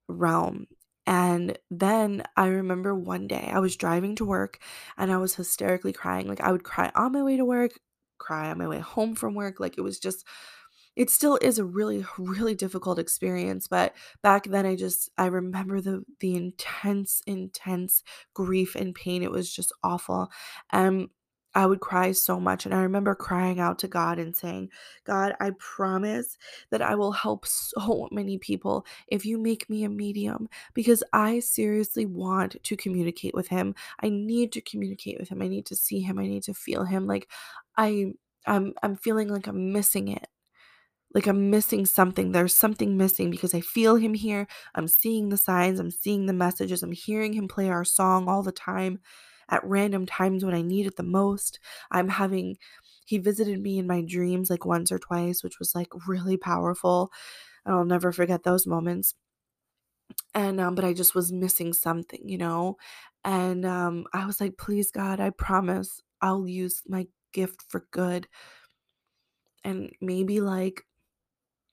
realm. 0.08 0.68
And 1.08 1.58
then 1.70 2.24
I 2.36 2.48
remember 2.48 2.96
one 2.96 3.28
day 3.28 3.50
I 3.54 3.60
was 3.60 3.76
driving 3.76 4.16
to 4.16 4.26
work 4.26 4.60
and 4.98 5.12
I 5.12 5.18
was 5.18 5.36
hysterically 5.36 5.94
crying. 5.94 6.28
Like 6.28 6.42
I 6.42 6.52
would 6.52 6.64
cry 6.64 6.92
on 6.96 7.12
my 7.12 7.24
way 7.24 7.38
to 7.38 7.46
work, 7.46 7.80
cry 8.18 8.50
on 8.50 8.58
my 8.58 8.68
way 8.68 8.80
home 8.80 9.16
from 9.16 9.36
work. 9.36 9.60
Like 9.60 9.78
it 9.78 9.82
was 9.82 10.00
just 10.00 10.26
it 10.96 11.10
still 11.10 11.38
is 11.42 11.60
a 11.60 11.66
really 11.66 12.06
really 12.18 12.56
difficult 12.56 13.00
experience 13.00 13.68
but 13.68 13.94
back 14.24 14.46
then 14.46 14.66
i 14.66 14.76
just 14.76 15.10
i 15.18 15.26
remember 15.26 15.82
the 15.82 16.04
the 16.20 16.36
intense 16.36 17.22
intense 17.28 18.04
grief 18.34 18.76
and 18.76 18.96
pain 18.96 19.22
it 19.24 19.32
was 19.32 19.52
just 19.54 19.72
awful 19.84 20.30
and 20.72 21.10
I 21.56 21.66
would 21.66 21.80
cry 21.80 22.12
so 22.12 22.40
much. 22.40 22.66
And 22.66 22.76
I 22.76 22.82
remember 22.82 23.16
crying 23.16 23.60
out 23.60 23.80
to 23.80 23.88
God 23.88 24.20
and 24.20 24.36
saying, 24.36 24.70
God, 25.06 25.36
I 25.40 25.52
promise 25.58 26.38
that 26.70 26.82
I 26.82 26.96
will 26.96 27.14
help 27.14 27.46
so 27.48 28.10
many 28.12 28.38
people 28.38 28.86
if 29.08 29.26
you 29.26 29.38
make 29.38 29.70
me 29.70 29.86
a 29.86 29.90
medium 29.90 30.50
because 30.74 31.04
I 31.14 31.40
seriously 31.40 32.06
want 32.06 32.62
to 32.62 32.76
communicate 32.76 33.34
with 33.34 33.48
him. 33.48 33.74
I 34.02 34.10
need 34.10 34.52
to 34.54 34.62
communicate 34.62 35.20
with 35.20 35.30
him. 35.30 35.42
I 35.42 35.48
need 35.48 35.66
to 35.68 35.76
see 35.76 36.02
him. 36.02 36.20
I 36.20 36.28
need 36.28 36.44
to 36.44 36.54
feel 36.54 36.84
him. 36.84 37.08
Like 37.08 37.30
I 37.78 38.14
I'm 38.46 38.74
I'm 38.84 38.96
feeling 38.96 39.30
like 39.30 39.48
I'm 39.48 39.72
missing 39.72 40.10
it 40.10 40.28
like 41.16 41.28
I'm 41.28 41.50
missing 41.50 41.86
something. 41.86 42.34
There's 42.34 42.56
something 42.56 42.98
missing 42.98 43.32
because 43.32 43.54
I 43.54 43.62
feel 43.62 43.96
him 43.96 44.14
here. 44.14 44.48
I'm 44.76 44.90
seeing 44.90 45.30
the 45.30 45.38
signs, 45.38 45.80
I'm 45.80 45.90
seeing 45.90 46.26
the 46.26 46.34
messages, 46.34 46.84
I'm 46.84 46.92
hearing 46.92 47.34
him 47.34 47.48
play 47.48 47.70
our 47.70 47.86
song 47.86 48.28
all 48.28 48.44
the 48.44 48.52
time 48.52 49.00
at 49.50 49.64
random 49.64 50.06
times 50.06 50.44
when 50.46 50.56
I 50.56 50.62
need 50.62 50.88
it 50.88 50.96
the 50.96 51.04
most. 51.04 51.60
I'm 51.92 52.10
having 52.10 52.58
he 53.06 53.18
visited 53.20 53.62
me 53.62 53.78
in 53.78 53.88
my 53.88 54.02
dreams 54.02 54.50
like 54.50 54.66
once 54.66 54.92
or 54.92 55.00
twice, 55.00 55.44
which 55.44 55.60
was 55.60 55.76
like 55.76 55.90
really 56.08 56.38
powerful. 56.38 57.12
And 57.66 57.76
I'll 57.76 57.86
never 57.86 58.12
forget 58.12 58.44
those 58.44 58.68
moments. 58.68 59.16
And 60.34 60.60
um, 60.60 60.76
but 60.76 60.86
I 60.86 60.94
just 60.94 61.16
was 61.16 61.32
missing 61.32 61.74
something, 61.74 62.28
you 62.28 62.38
know? 62.38 62.78
And 63.24 63.66
um 63.66 64.06
I 64.14 64.26
was 64.26 64.40
like, 64.42 64.58
please 64.58 64.92
God, 64.92 65.20
I 65.20 65.30
promise 65.32 66.02
I'll 66.22 66.48
use 66.48 66.82
my 66.88 67.08
gift 67.34 67.64
for 67.70 67.88
good. 67.92 68.28
And 69.64 69.92
maybe 70.00 70.42
like 70.42 70.86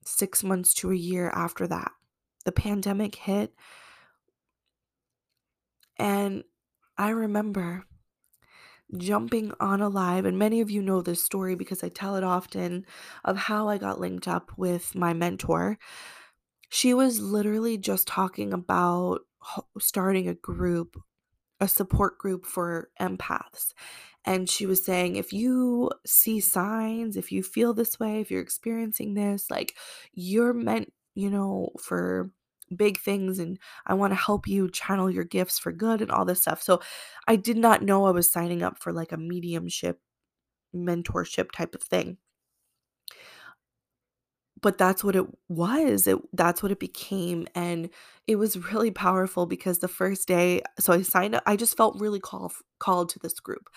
six 0.04 0.44
months 0.44 0.74
to 0.74 0.90
a 0.92 0.96
year 0.96 1.30
after 1.30 1.66
that, 1.68 1.92
the 2.44 2.52
pandemic 2.52 3.14
hit. 3.16 3.54
And 5.98 6.44
I 7.02 7.08
remember 7.08 7.84
jumping 8.96 9.52
on 9.58 9.80
a 9.80 9.88
live, 9.88 10.24
and 10.24 10.38
many 10.38 10.60
of 10.60 10.70
you 10.70 10.80
know 10.80 11.02
this 11.02 11.20
story 11.20 11.56
because 11.56 11.82
I 11.82 11.88
tell 11.88 12.14
it 12.14 12.22
often 12.22 12.86
of 13.24 13.36
how 13.36 13.68
I 13.68 13.76
got 13.76 13.98
linked 13.98 14.28
up 14.28 14.52
with 14.56 14.94
my 14.94 15.12
mentor. 15.12 15.78
She 16.68 16.94
was 16.94 17.18
literally 17.18 17.76
just 17.76 18.06
talking 18.06 18.52
about 18.52 19.22
starting 19.80 20.28
a 20.28 20.34
group, 20.34 20.96
a 21.58 21.66
support 21.66 22.18
group 22.18 22.46
for 22.46 22.90
empaths. 23.00 23.72
And 24.24 24.48
she 24.48 24.64
was 24.64 24.84
saying, 24.84 25.16
if 25.16 25.32
you 25.32 25.90
see 26.06 26.38
signs, 26.38 27.16
if 27.16 27.32
you 27.32 27.42
feel 27.42 27.74
this 27.74 27.98
way, 27.98 28.20
if 28.20 28.30
you're 28.30 28.40
experiencing 28.40 29.14
this, 29.14 29.50
like 29.50 29.74
you're 30.12 30.52
meant, 30.52 30.92
you 31.16 31.30
know, 31.30 31.70
for 31.80 32.30
big 32.72 32.98
things 32.98 33.38
and 33.38 33.58
I 33.86 33.94
want 33.94 34.12
to 34.12 34.16
help 34.16 34.46
you 34.46 34.70
channel 34.70 35.10
your 35.10 35.24
gifts 35.24 35.58
for 35.58 35.72
good 35.72 36.00
and 36.02 36.10
all 36.10 36.24
this 36.24 36.42
stuff. 36.42 36.62
So 36.62 36.80
I 37.28 37.36
did 37.36 37.56
not 37.56 37.82
know 37.82 38.06
I 38.06 38.10
was 38.10 38.30
signing 38.32 38.62
up 38.62 38.78
for 38.78 38.92
like 38.92 39.12
a 39.12 39.16
mediumship 39.16 40.00
mentorship 40.74 41.52
type 41.52 41.74
of 41.74 41.82
thing. 41.82 42.18
But 44.60 44.78
that's 44.78 45.02
what 45.02 45.16
it 45.16 45.26
was. 45.48 46.06
It 46.06 46.18
that's 46.32 46.62
what 46.62 46.70
it 46.70 46.78
became 46.78 47.48
and 47.54 47.90
it 48.28 48.36
was 48.36 48.72
really 48.72 48.92
powerful 48.92 49.44
because 49.44 49.80
the 49.80 49.88
first 49.88 50.28
day 50.28 50.62
so 50.78 50.92
I 50.92 51.02
signed 51.02 51.34
up 51.34 51.42
I 51.46 51.56
just 51.56 51.76
felt 51.76 52.00
really 52.00 52.20
called 52.20 52.52
called 52.78 53.08
to 53.10 53.18
this 53.18 53.40
group. 53.40 53.68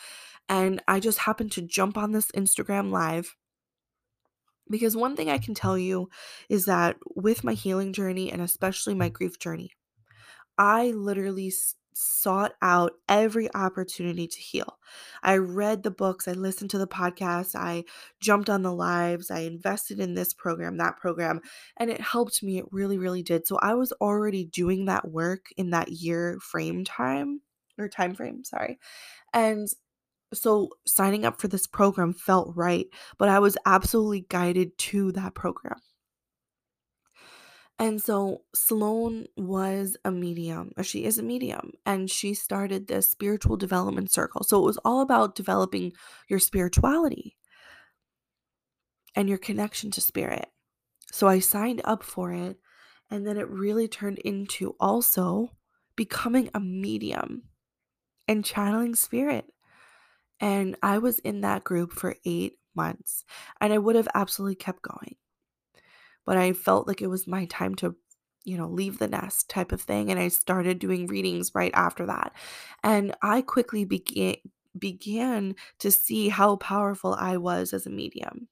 And 0.47 0.81
I 0.87 0.99
just 0.99 1.19
happened 1.19 1.51
to 1.53 1.61
jump 1.61 1.97
on 1.97 2.11
this 2.11 2.31
Instagram 2.31 2.91
live 2.91 3.35
because 4.69 4.95
one 4.95 5.15
thing 5.15 5.29
I 5.29 5.37
can 5.37 5.53
tell 5.53 5.77
you 5.77 6.09
is 6.49 6.65
that 6.65 6.97
with 7.15 7.43
my 7.43 7.53
healing 7.53 7.93
journey 7.93 8.31
and 8.31 8.41
especially 8.41 8.93
my 8.93 9.09
grief 9.09 9.39
journey, 9.39 9.71
I 10.57 10.91
literally 10.91 11.51
sought 11.97 12.53
out 12.61 12.91
every 13.07 13.53
opportunity 13.55 14.27
to 14.27 14.39
heal. 14.39 14.77
I 15.23 15.37
read 15.37 15.83
the 15.83 15.91
books, 15.91 16.27
I 16.27 16.33
listened 16.33 16.69
to 16.71 16.77
the 16.77 16.87
podcasts, 16.87 17.55
I 17.55 17.85
jumped 18.19 18.49
on 18.49 18.63
the 18.63 18.73
lives, 18.73 19.31
I 19.31 19.39
invested 19.39 19.99
in 19.99 20.13
this 20.13 20.33
program, 20.33 20.77
that 20.77 20.97
program, 20.97 21.39
and 21.77 21.89
it 21.89 22.01
helped 22.01 22.43
me. 22.43 22.57
It 22.57 22.65
really, 22.71 22.97
really 22.97 23.23
did. 23.23 23.47
So 23.47 23.57
I 23.61 23.75
was 23.75 23.93
already 23.93 24.43
doing 24.43 24.85
that 24.85 25.07
work 25.09 25.45
in 25.55 25.69
that 25.69 25.89
year 25.89 26.37
frame 26.41 26.83
time 26.83 27.41
or 27.77 27.87
time 27.87 28.13
frame, 28.13 28.43
sorry. 28.43 28.77
And 29.33 29.67
so 30.33 30.69
signing 30.85 31.25
up 31.25 31.39
for 31.39 31.47
this 31.47 31.67
program 31.67 32.13
felt 32.13 32.55
right, 32.55 32.87
but 33.17 33.29
I 33.29 33.39
was 33.39 33.57
absolutely 33.65 34.25
guided 34.29 34.77
to 34.77 35.11
that 35.13 35.35
program. 35.35 35.79
And 37.77 38.01
so 38.01 38.43
Sloan 38.53 39.25
was 39.35 39.97
a 40.05 40.11
medium, 40.11 40.71
or 40.77 40.83
she 40.83 41.03
is 41.03 41.17
a 41.17 41.23
medium, 41.23 41.73
and 41.85 42.09
she 42.09 42.33
started 42.33 42.87
this 42.87 43.11
spiritual 43.11 43.57
development 43.57 44.11
circle. 44.11 44.43
So 44.43 44.59
it 44.59 44.65
was 44.65 44.79
all 44.85 45.01
about 45.01 45.35
developing 45.35 45.91
your 46.29 46.39
spirituality 46.39 47.35
and 49.13 49.27
your 49.27 49.37
connection 49.37 49.91
to 49.91 50.01
spirit. 50.01 50.47
So 51.11 51.27
I 51.27 51.39
signed 51.39 51.81
up 51.83 52.01
for 52.03 52.31
it, 52.31 52.57
and 53.11 53.27
then 53.27 53.37
it 53.37 53.49
really 53.49 53.89
turned 53.89 54.19
into 54.19 54.75
also 54.79 55.51
becoming 55.97 56.49
a 56.53 56.59
medium 56.61 57.43
and 58.27 58.43
channeling 58.43 58.95
spirit. 58.95 59.45
And 60.39 60.75
I 60.81 60.97
was 60.97 61.19
in 61.19 61.41
that 61.41 61.63
group 61.63 61.91
for 61.91 62.15
eight 62.25 62.57
months, 62.75 63.23
and 63.61 63.71
I 63.71 63.77
would 63.77 63.95
have 63.95 64.07
absolutely 64.13 64.55
kept 64.55 64.81
going. 64.81 65.15
But 66.25 66.37
I 66.37 66.53
felt 66.53 66.87
like 66.87 67.01
it 67.01 67.07
was 67.07 67.27
my 67.27 67.45
time 67.45 67.75
to, 67.75 67.95
you 68.43 68.57
know, 68.57 68.67
leave 68.67 68.99
the 68.99 69.07
nest 69.07 69.49
type 69.49 69.71
of 69.71 69.81
thing. 69.81 70.11
And 70.11 70.19
I 70.19 70.27
started 70.27 70.79
doing 70.79 71.07
readings 71.07 71.51
right 71.53 71.71
after 71.73 72.05
that. 72.07 72.33
And 72.83 73.15
I 73.21 73.41
quickly 73.41 73.85
began 73.85 74.35
began 74.77 75.55
to 75.79 75.89
see 75.89 76.27
how 76.27 76.57
powerful 76.57 77.15
I 77.17 77.37
was 77.37 77.73
as 77.73 77.85
a 77.85 77.89
medium. 77.89 78.49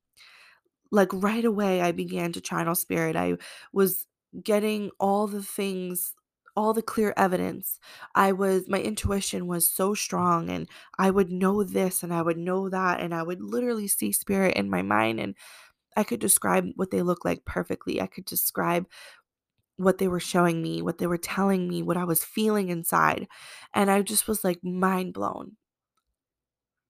Like 0.90 1.10
right 1.12 1.44
away 1.44 1.82
I 1.82 1.92
began 1.92 2.32
to 2.34 2.42
channel 2.42 2.76
spirit. 2.76 3.16
I 3.18 3.38
was 3.74 4.08
getting 4.42 4.92
all 5.00 5.28
the 5.28 5.44
things 5.44 6.14
all 6.56 6.74
the 6.74 6.82
clear 6.82 7.14
evidence. 7.18 7.80
I 8.16 8.32
was 8.32 8.68
my 8.68 8.80
intuition 8.80 9.48
was 9.48 9.72
so 9.72 9.94
strong 9.94 10.50
and 10.50 10.70
I 11.00 11.10
would 11.12 11.32
know 11.32 11.64
this 11.64 12.04
and 12.04 12.14
I 12.14 12.22
would 12.22 12.38
know 12.38 12.70
that 12.70 13.00
and 13.00 13.14
I 13.14 13.24
would 13.24 13.42
literally 13.42 13.88
see 13.88 14.12
spirit 14.12 14.56
in 14.56 14.70
my 14.70 14.82
mind 14.82 15.20
and 15.20 15.36
I 15.98 16.04
could 16.04 16.20
describe 16.20 16.70
what 16.76 16.92
they 16.92 17.02
look 17.02 17.26
like 17.26 17.46
perfectly. 17.46 18.02
I 18.02 18.08
could 18.08 18.26
describe 18.26 18.88
what 19.78 19.98
they 19.98 20.08
were 20.08 20.20
showing 20.20 20.62
me, 20.62 20.82
what 20.82 21.00
they 21.00 21.08
were 21.08 21.18
telling 21.18 21.68
me, 21.68 21.82
what 21.82 21.98
I 21.98 22.04
was 22.04 22.24
feeling 22.24 22.70
inside. 22.70 23.28
And 23.74 23.90
I 23.90 24.02
just 24.02 24.28
was 24.28 24.44
like 24.44 24.64
mind 24.64 25.14
blown. 25.14 25.58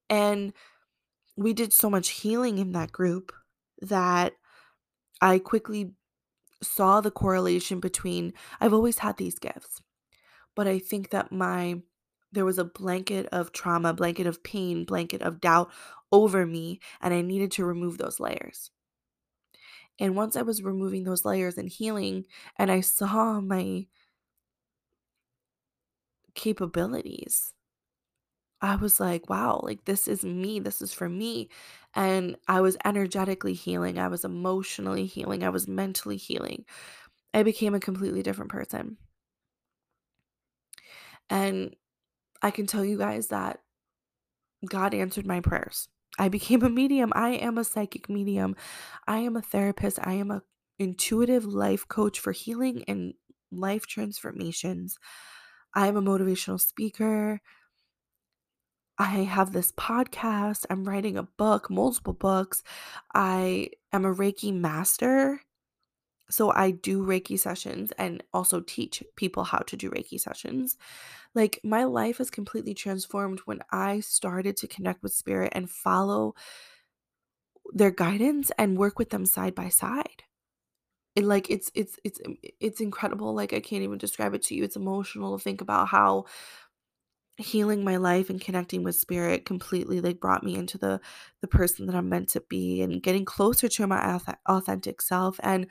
And 0.10 0.54
we 1.36 1.54
did 1.54 1.74
so 1.74 1.90
much 1.90 2.10
healing 2.10 2.58
in 2.58 2.74
that 2.74 2.92
group 2.92 3.32
that 3.82 4.34
I 5.22 5.40
quickly 5.40 5.92
saw 6.64 7.02
the 7.02 7.12
correlation 7.12 7.80
between 7.80 8.34
I've 8.60 8.74
always 8.74 9.00
had 9.00 9.18
these 9.18 9.40
gifts, 9.40 9.82
but 10.56 10.68
I 10.68 10.80
think 10.80 11.10
that 11.12 11.32
my 11.32 11.82
there 12.32 12.46
was 12.46 12.58
a 12.58 12.66
blanket 12.66 13.28
of 13.28 13.52
trauma, 13.52 13.94
blanket 13.94 14.26
of 14.26 14.44
pain, 14.44 14.86
blanket 14.86 15.22
of 15.22 15.40
doubt 15.40 15.70
over 16.12 16.46
me, 16.46 16.80
and 17.00 17.14
I 17.14 17.22
needed 17.22 17.52
to 17.52 17.66
remove 17.66 17.98
those 18.00 18.20
layers. 18.20 18.72
And 20.00 20.16
once 20.16 20.36
I 20.36 20.42
was 20.42 20.64
removing 20.64 21.04
those 21.04 21.26
layers 21.26 21.58
and 21.58 21.70
healing, 21.70 22.26
and 22.58 22.72
I 22.72 22.82
saw 22.82 23.40
my 23.40 23.86
capabilities, 26.34 27.54
I 28.64 28.78
was 28.78 28.98
like, 28.98 29.30
wow, 29.30 29.60
like 29.62 29.84
this 29.84 30.08
is 30.08 30.24
me. 30.24 30.60
This 30.62 30.82
is 30.82 30.94
for 30.94 31.10
me. 31.10 31.50
And 31.94 32.38
I 32.48 32.62
was 32.62 32.78
energetically 32.86 33.54
healing. 33.54 34.00
I 34.00 34.08
was 34.08 34.24
emotionally 34.24 35.06
healing. 35.06 35.44
I 35.44 35.50
was 35.50 35.68
mentally 35.68 36.16
healing. 36.16 36.64
I 37.34 37.44
became 37.44 37.76
a 37.76 37.82
completely 37.82 38.24
different 38.24 38.52
person. 38.52 38.96
And 41.30 41.76
I 42.42 42.52
can 42.52 42.66
tell 42.66 42.86
you 42.86 42.98
guys 42.98 43.28
that 43.28 43.60
God 44.66 44.94
answered 44.94 45.28
my 45.28 45.42
prayers. 45.42 45.90
I 46.18 46.30
became 46.30 46.64
a 46.64 46.70
medium. 46.70 47.12
I 47.16 47.32
am 47.32 47.58
a 47.58 47.66
psychic 47.66 48.10
medium. 48.10 48.56
I 49.08 49.18
am 49.18 49.36
a 49.36 49.42
therapist. 49.42 50.00
I 50.02 50.14
am 50.14 50.32
a 50.32 50.42
intuitive 50.80 51.46
life 51.46 51.86
coach 51.90 52.18
for 52.20 52.32
healing 52.32 52.86
and 52.88 53.14
life 53.52 53.88
transformations. 53.88 54.98
I 55.76 55.88
am 55.88 55.98
a 55.98 56.02
motivational 56.02 56.62
speaker. 56.62 57.42
I 58.98 59.24
have 59.24 59.52
this 59.54 59.72
podcast. 59.72 60.66
I'm 60.70 60.84
writing 60.84 61.18
a 61.18 61.24
book, 61.24 61.70
multiple 61.70 62.14
books. 62.14 62.64
I 63.14 63.70
am 63.92 64.06
a 64.06 64.14
Reiki 64.14 64.54
master. 64.54 65.42
So 66.30 66.52
I 66.52 66.72
do 66.72 67.06
Reiki 67.06 67.40
sessions 67.40 67.92
and 67.98 68.24
also 68.34 68.62
teach 68.62 69.04
people 69.16 69.44
how 69.44 69.60
to 69.60 69.78
do 69.78 69.90
Reiki 69.90 70.20
sessions. 70.20 70.78
Like 71.36 71.60
my 71.64 71.84
life 71.84 72.20
has 72.20 72.30
completely 72.30 72.74
transformed 72.74 73.40
when 73.46 73.60
I 73.72 74.00
started 74.00 74.58
to 74.58 74.68
connect 74.68 75.04
with 75.04 75.14
spirit 75.14 75.54
and 75.56 75.70
follow 75.70 76.36
their 77.74 77.92
guidance 77.92 78.52
and 78.58 78.78
work 78.78 79.00
with 79.00 79.10
them 79.10 79.26
side 79.26 79.56
by 79.56 79.70
side. 79.70 80.24
And 81.16 81.28
like 81.28 81.50
it's 81.50 81.72
it's 81.76 82.00
it's 82.04 82.20
it's 82.60 82.82
incredible. 82.82 83.36
Like 83.36 83.54
I 83.54 83.60
can't 83.60 83.84
even 83.84 84.00
describe 84.00 84.34
it 84.34 84.42
to 84.44 84.56
you. 84.56 84.64
It's 84.64 84.76
emotional 84.76 85.38
to 85.38 85.44
think 85.44 85.62
about 85.62 85.88
how 85.90 86.26
healing 87.38 87.84
my 87.84 87.98
life 87.98 88.30
and 88.30 88.40
connecting 88.40 88.84
with 88.84 88.96
spirit 88.96 89.44
completely 89.44 90.00
like 90.00 90.20
brought 90.20 90.44
me 90.44 90.56
into 90.56 90.78
the 90.78 91.00
the 91.42 91.48
person 91.48 91.88
that 91.88 91.96
I'm 91.96 92.08
meant 92.08 92.30
to 92.30 92.42
be 92.48 92.82
and 92.82 93.02
getting 93.02 93.26
closer 93.26 93.68
to 93.68 93.88
my 93.88 94.20
authentic 94.48 95.02
self 95.02 95.40
and 95.42 95.66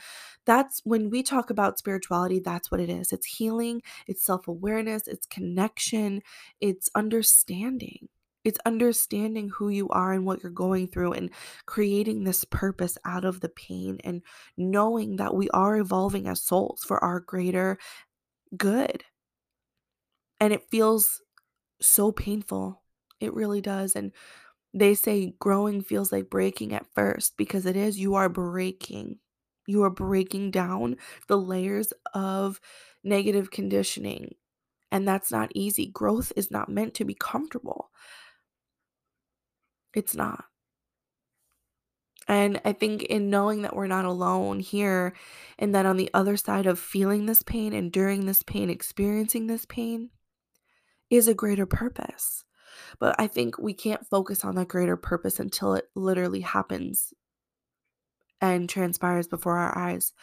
that's 0.44 0.80
when 0.84 1.08
we 1.08 1.22
talk 1.22 1.50
about 1.50 1.78
spirituality 1.78 2.40
that's 2.40 2.70
what 2.70 2.80
it 2.80 2.90
is. 2.90 3.12
It's 3.12 3.26
healing 3.26 3.82
it's 4.08 4.24
self-awareness 4.26 5.06
it's 5.06 5.26
connection 5.26 6.22
it's 6.60 6.90
understanding. 6.96 8.08
It's 8.44 8.58
understanding 8.66 9.50
who 9.50 9.68
you 9.68 9.88
are 9.90 10.12
and 10.12 10.26
what 10.26 10.42
you're 10.42 10.50
going 10.50 10.88
through 10.88 11.12
and 11.12 11.30
creating 11.66 12.24
this 12.24 12.44
purpose 12.44 12.98
out 13.04 13.24
of 13.24 13.38
the 13.40 13.48
pain 13.48 13.98
and 14.02 14.22
knowing 14.56 15.16
that 15.16 15.34
we 15.34 15.48
are 15.50 15.76
evolving 15.76 16.26
as 16.26 16.42
souls 16.42 16.82
for 16.84 17.02
our 17.04 17.20
greater 17.20 17.78
good. 18.56 19.04
And 20.40 20.52
it 20.52 20.68
feels 20.70 21.22
so 21.82 22.12
painful. 22.12 22.82
It 23.20 23.34
really 23.34 23.60
does. 23.60 23.94
And 23.94 24.12
they 24.74 24.94
say 24.94 25.34
growing 25.38 25.82
feels 25.82 26.12
like 26.12 26.30
breaking 26.30 26.72
at 26.72 26.86
first 26.94 27.36
because 27.36 27.66
it 27.66 27.76
is. 27.76 27.98
You 27.98 28.14
are 28.14 28.28
breaking. 28.28 29.18
You 29.66 29.82
are 29.84 29.90
breaking 29.90 30.50
down 30.50 30.96
the 31.28 31.38
layers 31.38 31.92
of 32.14 32.60
negative 33.04 33.50
conditioning. 33.50 34.34
And 34.90 35.06
that's 35.06 35.30
not 35.30 35.52
easy. 35.54 35.86
Growth 35.86 36.32
is 36.36 36.50
not 36.50 36.68
meant 36.68 36.94
to 36.94 37.04
be 37.04 37.14
comfortable. 37.14 37.90
It's 39.94 40.14
not. 40.14 40.44
And 42.28 42.60
I 42.64 42.72
think 42.72 43.02
in 43.02 43.30
knowing 43.30 43.62
that 43.62 43.74
we're 43.74 43.86
not 43.86 44.04
alone 44.04 44.60
here, 44.60 45.14
and 45.58 45.74
that 45.74 45.86
on 45.86 45.96
the 45.96 46.10
other 46.14 46.36
side 46.36 46.66
of 46.66 46.78
feeling 46.78 47.26
this 47.26 47.42
pain, 47.42 47.72
enduring 47.72 48.26
this 48.26 48.42
pain, 48.42 48.70
experiencing 48.70 49.48
this 49.48 49.66
pain, 49.66 50.10
is 51.12 51.28
a 51.28 51.34
greater 51.34 51.66
purpose. 51.66 52.44
But 52.98 53.14
I 53.18 53.26
think 53.26 53.58
we 53.58 53.74
can't 53.74 54.06
focus 54.06 54.44
on 54.44 54.54
that 54.54 54.68
greater 54.68 54.96
purpose 54.96 55.38
until 55.38 55.74
it 55.74 55.84
literally 55.94 56.40
happens 56.40 57.12
and 58.40 58.68
transpires 58.68 59.28
before 59.28 59.58
our 59.58 59.76
eyes. 59.76 60.14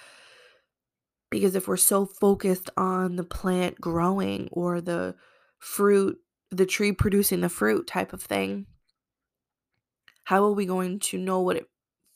Because 1.29 1.53
if 1.53 1.67
we're 1.67 1.77
so 1.77 2.07
focused 2.07 2.71
on 2.75 3.15
the 3.17 3.23
plant 3.23 3.79
growing 3.79 4.49
or 4.51 4.81
the 4.81 5.15
fruit, 5.59 6.17
the 6.49 6.65
tree 6.65 6.91
producing 6.91 7.41
the 7.41 7.49
fruit 7.49 7.85
type 7.85 8.11
of 8.11 8.23
thing, 8.23 8.65
how 10.23 10.43
are 10.43 10.53
we 10.53 10.65
going 10.65 10.99
to 10.99 11.19
know 11.19 11.39
what 11.39 11.55
it 11.55 11.69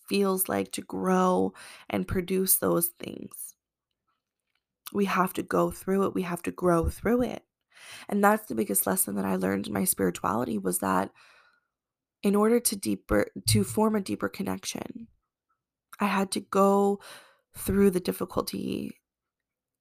feels 0.07 0.49
like 0.49 0.71
to 0.71 0.81
grow 0.81 1.53
and 1.91 2.07
produce 2.07 2.57
those 2.57 2.87
things? 2.99 3.53
We 4.91 5.05
have 5.05 5.33
to 5.33 5.43
go 5.43 5.69
through 5.69 6.07
it, 6.07 6.15
we 6.15 6.23
have 6.23 6.41
to 6.43 6.51
grow 6.51 6.89
through 6.89 7.21
it. 7.21 7.43
And 8.09 8.23
that's 8.23 8.47
the 8.47 8.55
biggest 8.55 8.87
lesson 8.87 9.15
that 9.15 9.25
I 9.25 9.35
learned 9.35 9.67
in 9.67 9.73
my 9.73 9.83
spirituality 9.83 10.57
was 10.57 10.79
that 10.79 11.11
in 12.21 12.35
order 12.35 12.59
to 12.59 12.75
deeper 12.75 13.27
to 13.49 13.63
form 13.63 13.95
a 13.95 14.01
deeper 14.01 14.29
connection, 14.29 15.07
I 15.99 16.05
had 16.05 16.31
to 16.31 16.39
go 16.39 16.99
through 17.55 17.91
the 17.91 17.99
difficulty 17.99 18.99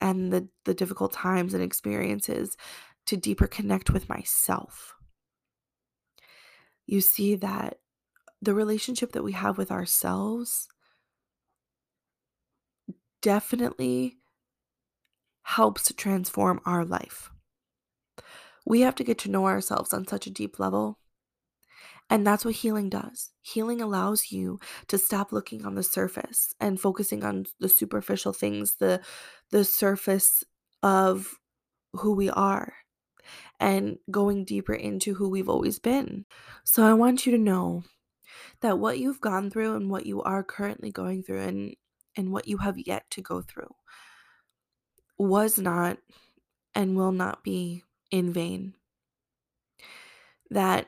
and 0.01 0.33
the 0.33 0.49
the 0.65 0.75
difficult 0.75 1.13
times 1.13 1.55
and 1.55 1.63
experiences 1.63 2.57
to 3.07 3.17
deeper 3.17 3.47
connect 3.47 3.91
with 3.91 4.09
myself. 4.09 4.95
You 6.87 7.01
see 7.01 7.37
that 7.37 7.79
the 8.41 8.55
relationship 8.55 9.13
that 9.13 9.23
we 9.23 9.33
have 9.33 9.57
with 9.57 9.71
ourselves 9.71 10.69
definitely 13.21 14.19
helps 15.43 15.93
transform 15.97 16.61
our 16.67 16.85
life. 16.85 17.31
We 18.65 18.81
have 18.83 18.95
to 18.97 19.05
get 19.05 19.19
to 19.19 19.31
know 19.31 19.47
ourselves 19.47 19.93
on 19.93 20.07
such 20.07 20.27
a 20.27 20.31
deep 20.31 20.59
level. 20.59 20.99
And 22.11 22.27
that's 22.27 22.45
what 22.45 22.57
healing 22.57 22.91
does. 22.91 23.31
Healing 23.41 23.81
allows 23.81 24.31
you 24.31 24.59
to 24.89 24.99
stop 24.99 25.33
looking 25.33 25.65
on 25.65 25.75
the 25.75 25.83
surface 25.83 26.55
and 26.61 26.81
focusing 26.81 27.25
on 27.25 27.47
the 27.59 27.69
superficial 27.69 28.33
things, 28.33 28.75
the 28.75 29.01
the 29.51 29.65
surface 29.65 30.45
of 30.83 31.39
who 31.95 32.15
we 32.15 32.29
are 32.31 32.75
and 33.61 33.99
going 34.11 34.45
deeper 34.45 34.75
into 34.75 35.15
who 35.15 35.29
we've 35.29 35.49
always 35.49 35.79
been. 35.79 36.27
So 36.65 36.85
I 36.85 36.95
want 36.95 37.25
you 37.25 37.33
to 37.33 37.39
know 37.39 37.85
that 38.61 38.79
what 38.79 38.99
you've 38.99 39.21
gone 39.21 39.51
through 39.51 39.77
and 39.77 39.91
what 39.91 40.07
you 40.07 40.23
are 40.23 40.43
currently 40.43 40.91
going 40.91 41.23
through 41.23 41.41
and 41.41 41.77
and 42.17 42.31
what 42.31 42.47
you 42.47 42.59
have 42.59 42.79
yet 42.79 43.05
to 43.11 43.23
go 43.23 43.41
through 43.41 43.75
was 45.19 45.59
not 45.59 45.99
and 46.75 46.97
will 46.97 47.13
not 47.13 47.43
be 47.43 47.85
in 48.13 48.33
vain. 48.33 48.75
That 50.51 50.87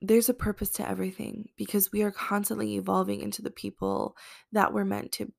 there's 0.00 0.30
a 0.30 0.34
purpose 0.34 0.70
to 0.70 0.88
everything 0.88 1.50
because 1.58 1.92
we 1.92 2.02
are 2.02 2.10
constantly 2.10 2.76
evolving 2.76 3.20
into 3.20 3.42
the 3.42 3.50
people 3.50 4.16
that 4.52 4.72
we're 4.72 4.84
meant 4.84 5.12
to 5.12 5.30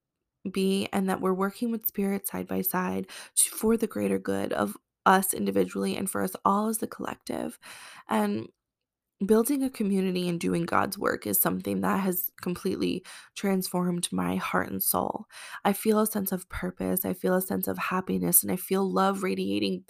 be 0.52 0.88
and 0.94 1.10
that 1.10 1.22
we're 1.22 1.34
working 1.34 1.72
with 1.72 1.88
spirit 1.88 2.28
side 2.28 2.48
by 2.48 2.62
side 2.62 3.08
for 3.52 3.78
the 3.78 3.88
greater 3.88 4.20
good 4.20 4.54
of 4.54 4.78
us 5.06 5.34
individually 5.34 5.96
and 5.96 6.10
for 6.10 6.22
us 6.22 6.36
all 6.46 6.68
as 6.68 6.78
the 6.78 6.88
collective. 6.88 7.58
And 8.08 8.50
building 9.26 9.64
a 9.64 9.70
community 9.70 10.28
and 10.28 10.40
doing 10.40 10.66
God's 10.66 10.98
work 10.98 11.28
is 11.28 11.40
something 11.42 11.82
that 11.82 12.00
has 12.00 12.32
completely 12.42 13.06
transformed 13.36 14.08
my 14.12 14.36
heart 14.38 14.70
and 14.72 14.82
soul. 14.82 15.26
I 15.64 15.74
feel 15.74 16.00
a 16.00 16.08
sense 16.08 16.32
of 16.32 16.50
purpose, 16.50 17.06
I 17.06 17.14
feel 17.14 17.36
a 17.36 17.42
sense 17.42 17.68
of 17.68 17.78
happiness, 17.78 18.42
and 18.44 18.52
I 18.52 18.56
feel 18.56 18.90
love 18.92 19.24
radiating 19.24 19.86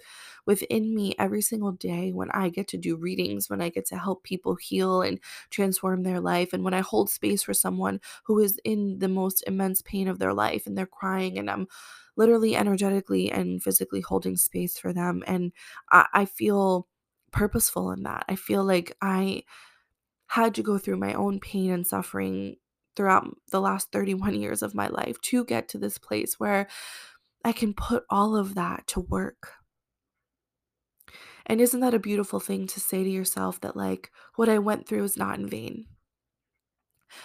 within 0.46 0.94
me 0.94 1.14
every 1.18 1.40
single 1.42 1.72
day 1.72 2.12
when 2.12 2.30
I 2.32 2.48
get 2.48 2.68
to 2.68 2.76
do 2.78 2.96
readings, 2.96 3.48
when 3.48 3.60
I 3.60 3.68
get 3.68 3.86
to 3.86 3.98
help 3.98 4.22
people 4.24 4.56
heal 4.56 5.02
and 5.02 5.18
transform 5.50 6.02
their 6.02 6.20
life, 6.20 6.52
and 6.52 6.64
when 6.64 6.74
I 6.74 6.80
hold 6.80 7.10
space 7.10 7.42
for 7.42 7.54
someone 7.54 8.00
who 8.24 8.38
is 8.38 8.58
in 8.64 8.98
the 8.98 9.08
most 9.08 9.42
immense 9.46 9.82
pain 9.82 10.08
of 10.08 10.18
their 10.18 10.34
life 10.34 10.66
and 10.66 10.76
they're 10.76 10.86
crying, 10.86 11.38
and 11.38 11.50
I'm 11.50 11.68
literally 12.16 12.54
energetically 12.56 13.30
and 13.30 13.62
physically 13.62 14.00
holding 14.00 14.36
space 14.36 14.78
for 14.78 14.92
them. 14.92 15.22
And 15.26 15.52
I, 15.90 16.06
I 16.12 16.24
feel 16.26 16.88
purposeful 17.32 17.90
in 17.92 18.02
that. 18.04 18.24
I 18.28 18.36
feel 18.36 18.64
like 18.64 18.96
I 19.00 19.44
had 20.28 20.54
to 20.54 20.62
go 20.62 20.78
through 20.78 20.98
my 20.98 21.14
own 21.14 21.40
pain 21.40 21.70
and 21.70 21.86
suffering 21.86 22.56
throughout 22.94 23.26
the 23.50 23.60
last 23.60 23.90
31 23.92 24.34
years 24.34 24.62
of 24.62 24.74
my 24.74 24.88
life 24.88 25.20
to 25.22 25.44
get 25.44 25.68
to 25.68 25.78
this 25.78 25.98
place 25.98 26.38
where 26.38 26.68
I 27.44 27.52
can 27.52 27.74
put 27.74 28.04
all 28.08 28.36
of 28.36 28.54
that 28.54 28.86
to 28.88 29.00
work. 29.00 29.54
And 31.46 31.60
isn't 31.60 31.80
that 31.80 31.94
a 31.94 31.98
beautiful 31.98 32.38
thing 32.38 32.66
to 32.68 32.80
say 32.80 33.02
to 33.02 33.10
yourself 33.10 33.60
that, 33.62 33.76
like, 33.76 34.10
what 34.36 34.48
I 34.48 34.58
went 34.58 34.86
through 34.86 35.04
is 35.04 35.16
not 35.16 35.38
in 35.38 35.48
vain? 35.48 35.86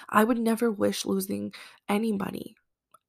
I 0.09 0.23
would 0.23 0.39
never 0.39 0.71
wish 0.71 1.05
losing 1.05 1.53
anybody, 1.87 2.55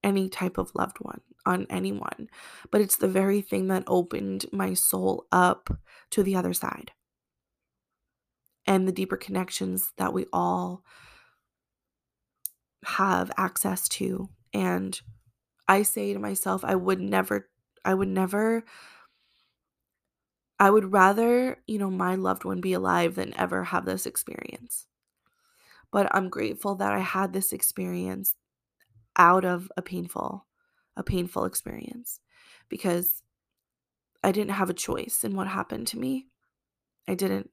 any 0.04 0.28
type 0.28 0.58
of 0.58 0.70
loved 0.74 0.98
one 1.00 1.22
on 1.48 1.66
anyone, 1.70 2.28
but 2.70 2.80
it's 2.80 2.96
the 2.96 3.08
very 3.08 3.40
thing 3.40 3.68
that 3.68 3.84
opened 3.86 4.46
my 4.52 4.74
soul 4.74 5.26
up 5.32 5.70
to 6.10 6.22
the 6.22 6.36
other 6.36 6.52
side 6.52 6.92
and 8.66 8.86
the 8.86 8.92
deeper 8.92 9.16
connections 9.16 9.92
that 9.96 10.12
we 10.12 10.26
all 10.32 10.84
have 12.84 13.32
access 13.36 13.88
to. 13.88 14.28
And 14.52 15.00
I 15.66 15.82
say 15.82 16.12
to 16.12 16.18
myself, 16.18 16.64
I 16.64 16.74
would 16.74 17.00
never, 17.00 17.48
I 17.84 17.94
would 17.94 18.08
never, 18.08 18.64
I 20.60 20.70
would 20.70 20.92
rather, 20.92 21.58
you 21.66 21.78
know, 21.78 21.90
my 21.90 22.14
loved 22.14 22.44
one 22.44 22.60
be 22.60 22.74
alive 22.74 23.14
than 23.14 23.34
ever 23.36 23.64
have 23.64 23.86
this 23.86 24.06
experience. 24.06 24.86
But 25.90 26.14
I'm 26.14 26.28
grateful 26.28 26.74
that 26.76 26.92
I 26.92 26.98
had 26.98 27.32
this 27.32 27.52
experience 27.52 28.34
out 29.16 29.44
of 29.44 29.70
a 29.76 29.82
painful 29.82 30.46
a 30.98 31.02
painful 31.02 31.44
experience 31.46 32.20
because 32.68 33.22
I 34.22 34.32
didn't 34.32 34.50
have 34.50 34.68
a 34.68 34.74
choice 34.74 35.24
in 35.24 35.34
what 35.34 35.46
happened 35.46 35.86
to 35.88 35.98
me. 35.98 36.26
I 37.06 37.14
didn't. 37.14 37.50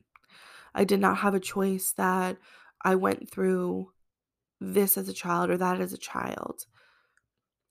I 0.73 0.83
did 0.83 0.99
not 0.99 1.19
have 1.19 1.35
a 1.35 1.39
choice 1.39 1.93
that 1.95 2.37
I 2.83 2.95
went 2.95 3.29
through 3.29 3.91
this 4.59 4.97
as 4.97 5.07
a 5.07 5.13
child 5.13 5.49
or 5.49 5.57
that 5.57 5.79
as 5.79 5.93
a 5.93 5.97
child. 5.97 6.65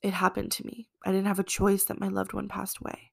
It 0.01 0.15
happened 0.15 0.53
to 0.53 0.67
me. 0.67 0.89
I 1.05 1.11
didn't 1.11 1.27
have 1.27 1.39
a 1.39 1.45
choice 1.45 1.85
that 1.85 2.01
my 2.01 2.09
loved 2.09 2.33
one 2.33 2.49
passed 2.49 2.79
away. 2.79 3.13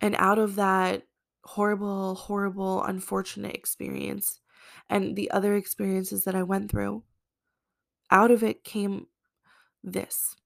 And 0.00 0.14
out 0.18 0.38
of 0.38 0.56
that 0.56 1.04
horrible, 1.44 2.14
horrible, 2.16 2.82
unfortunate 2.82 3.54
experience 3.54 4.40
and 4.88 5.16
the 5.16 5.30
other 5.30 5.54
experiences 5.54 6.24
that 6.24 6.34
I 6.34 6.42
went 6.42 6.70
through, 6.70 7.04
out 8.10 8.30
of 8.30 8.42
it 8.42 8.64
came 8.64 9.06
this. 9.82 10.36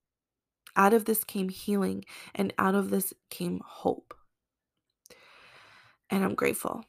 Out 0.75 0.93
of 0.93 1.05
this 1.05 1.23
came 1.23 1.49
healing, 1.49 2.05
and 2.33 2.53
out 2.57 2.75
of 2.75 2.89
this 2.89 3.13
came 3.29 3.61
hope. 3.65 4.13
And 6.09 6.23
I'm 6.23 6.35
grateful. 6.35 6.83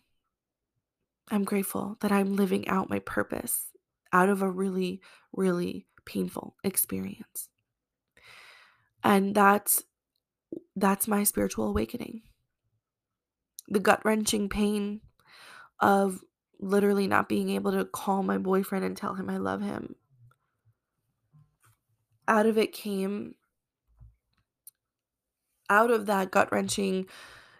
I'm 1.30 1.44
grateful 1.44 1.96
that 2.00 2.12
I'm 2.12 2.36
living 2.36 2.68
out 2.68 2.90
my 2.90 2.98
purpose 3.00 3.68
out 4.12 4.28
of 4.28 4.42
a 4.42 4.50
really, 4.50 5.00
really 5.32 5.86
painful 6.04 6.56
experience. 6.62 7.48
And 9.02 9.34
that's 9.34 9.82
that's 10.74 11.08
my 11.08 11.24
spiritual 11.24 11.68
awakening. 11.68 12.22
The 13.68 13.80
gut-wrenching 13.80 14.48
pain 14.48 15.00
of 15.80 16.22
literally 16.60 17.06
not 17.06 17.28
being 17.28 17.50
able 17.50 17.72
to 17.72 17.84
call 17.84 18.22
my 18.22 18.38
boyfriend 18.38 18.84
and 18.84 18.96
tell 18.96 19.14
him 19.14 19.28
I 19.28 19.38
love 19.38 19.60
him. 19.60 19.96
Out 22.28 22.46
of 22.46 22.56
it 22.56 22.72
came 22.72 23.34
out 25.68 25.90
of 25.90 26.06
that 26.06 26.30
gut-wrenching 26.30 27.06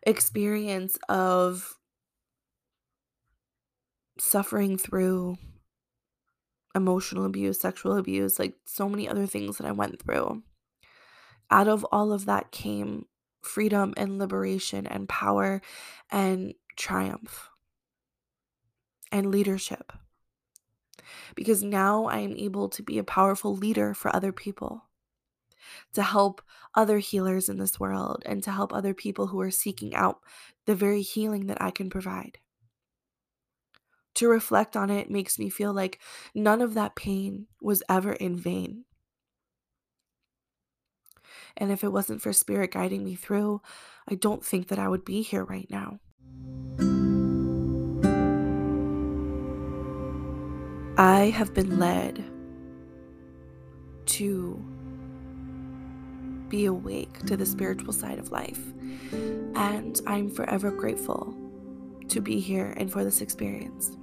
experience 0.03 0.99
of 1.09 1.77
suffering 4.19 4.79
through 4.79 5.37
emotional 6.75 7.25
abuse, 7.25 7.61
sexual 7.61 7.97
abuse, 7.97 8.39
like 8.39 8.55
so 8.65 8.89
many 8.89 9.09
other 9.09 9.27
things 9.27 9.59
that 9.59 9.67
I 9.67 9.73
went 9.73 10.03
through. 10.03 10.43
Out 11.51 11.69
of 11.69 11.85
all 11.93 12.13
of 12.13 12.27
that 12.27 12.53
came 12.53 13.07
freedom 13.41 13.95
and 13.97 14.19
liberation 14.19 14.87
and 14.87 15.09
power 15.09 15.63
and 16.11 16.55
triumph 16.77 17.51
and 19.13 19.31
leadership. 19.31 19.93
Because 21.35 21.63
now 21.63 22.07
I 22.07 22.19
am 22.19 22.37
able 22.37 22.69
to 22.71 22.83
be 22.83 22.99
a 22.99 23.05
powerful 23.05 23.55
leader 23.55 23.95
for 23.95 24.15
other 24.15 24.33
people, 24.33 24.83
to 25.95 26.03
help 26.03 26.43
other 26.75 26.99
healers 26.99 27.49
in 27.49 27.59
this 27.59 27.81
world, 27.81 28.23
and 28.27 28.43
to 28.45 28.51
help 28.51 28.73
other 28.73 28.95
people 28.95 29.29
who 29.29 29.41
are 29.41 29.51
seeking 29.51 29.95
out 29.95 30.21
the 30.67 30.75
very 30.75 31.03
healing 31.03 31.47
that 31.47 31.61
I 31.61 31.71
can 31.71 31.91
provide 31.91 32.39
to 34.17 34.29
reflect 34.29 34.77
on 34.77 34.91
it 34.91 35.11
makes 35.11 35.39
me 35.39 35.49
feel 35.49 35.73
like 35.73 36.01
none 36.35 36.61
of 36.61 36.75
that 36.75 36.97
pain 36.97 37.47
was 37.61 37.83
ever 37.89 38.15
in 38.15 38.35
vain. 38.35 38.85
And 41.57 41.71
if 41.71 41.85
it 41.85 41.93
wasn't 41.93 42.23
for 42.23 42.33
spirit 42.33 42.73
guiding 42.73 43.05
me 43.05 43.15
through, 43.15 43.61
I 44.09 44.15
don't 44.15 44.45
think 44.45 44.69
that 44.69 44.79
I 44.79 44.89
would 44.89 45.05
be 45.05 45.23
here 45.23 45.45
right 45.45 45.71
now. 45.71 46.01
I 50.99 51.31
have 51.35 51.53
been 51.53 51.79
led 51.79 52.25
to 54.07 54.65
be 56.49 56.67
awake 56.67 57.19
to 57.27 57.37
the 57.37 57.47
spiritual 57.47 57.93
side 57.93 58.19
of 58.19 58.31
life. 58.31 58.61
And 59.55 60.01
I'm 60.07 60.31
forever 60.31 60.71
grateful 60.71 61.35
to 62.09 62.21
be 62.21 62.41
here 62.41 62.75
and 62.77 62.91
for 62.91 63.05
this 63.05 63.21
experience. 63.21 63.97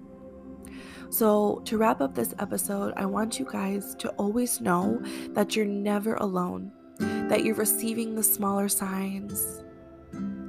So, 1.09 1.61
to 1.65 1.77
wrap 1.77 2.01
up 2.01 2.15
this 2.15 2.33
episode, 2.39 2.93
I 2.97 3.05
want 3.05 3.37
you 3.37 3.45
guys 3.45 3.93
to 3.99 4.09
always 4.11 4.59
know 4.59 4.99
that 5.29 5.55
you're 5.55 5.65
never 5.65 6.15
alone, 6.15 6.71
that 6.97 7.43
you're 7.43 7.53
receiving 7.53 8.15
the 8.15 8.23
smaller 8.23 8.67
signs, 8.67 9.63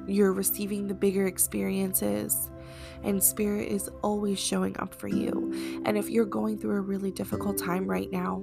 you're 0.06 0.32
receiving 0.32 0.86
the 0.86 0.94
bigger 0.94 1.26
experiences, 1.26 2.50
and 3.02 3.22
Spirit 3.22 3.68
is 3.68 3.90
always 4.02 4.40
showing 4.40 4.74
up 4.78 4.94
for 4.94 5.08
you. 5.08 5.82
And 5.84 5.98
if 5.98 6.08
you're 6.08 6.24
going 6.24 6.58
through 6.58 6.76
a 6.76 6.80
really 6.80 7.10
difficult 7.10 7.58
time 7.58 7.86
right 7.86 8.10
now, 8.10 8.42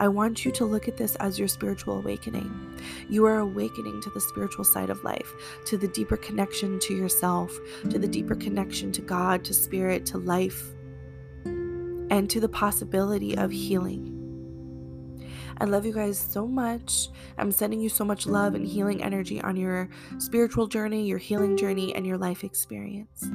I 0.00 0.08
want 0.08 0.44
you 0.44 0.52
to 0.52 0.64
look 0.64 0.88
at 0.88 0.96
this 0.96 1.16
as 1.16 1.38
your 1.38 1.48
spiritual 1.48 1.98
awakening. 1.98 2.80
You 3.08 3.26
are 3.26 3.38
awakening 3.38 4.00
to 4.02 4.10
the 4.10 4.20
spiritual 4.20 4.64
side 4.64 4.90
of 4.90 5.02
life, 5.04 5.32
to 5.66 5.76
the 5.76 5.88
deeper 5.88 6.16
connection 6.16 6.78
to 6.80 6.94
yourself, 6.94 7.56
to 7.90 7.98
the 7.98 8.08
deeper 8.08 8.34
connection 8.34 8.92
to 8.92 9.02
God, 9.02 9.44
to 9.44 9.54
spirit, 9.54 10.06
to 10.06 10.18
life 10.18 10.62
and 12.10 12.30
to 12.30 12.40
the 12.40 12.48
possibility 12.48 13.36
of 13.36 13.50
healing. 13.50 14.14
I 15.60 15.64
love 15.64 15.84
you 15.84 15.92
guys 15.92 16.18
so 16.18 16.46
much. 16.46 17.08
I'm 17.36 17.50
sending 17.50 17.80
you 17.80 17.88
so 17.88 18.04
much 18.04 18.26
love 18.26 18.54
and 18.54 18.66
healing 18.66 19.02
energy 19.02 19.40
on 19.40 19.56
your 19.56 19.88
spiritual 20.18 20.68
journey, 20.68 21.06
your 21.06 21.18
healing 21.18 21.56
journey, 21.56 21.94
and 21.94 22.06
your 22.06 22.16
life 22.16 22.44
experience. 22.44 23.28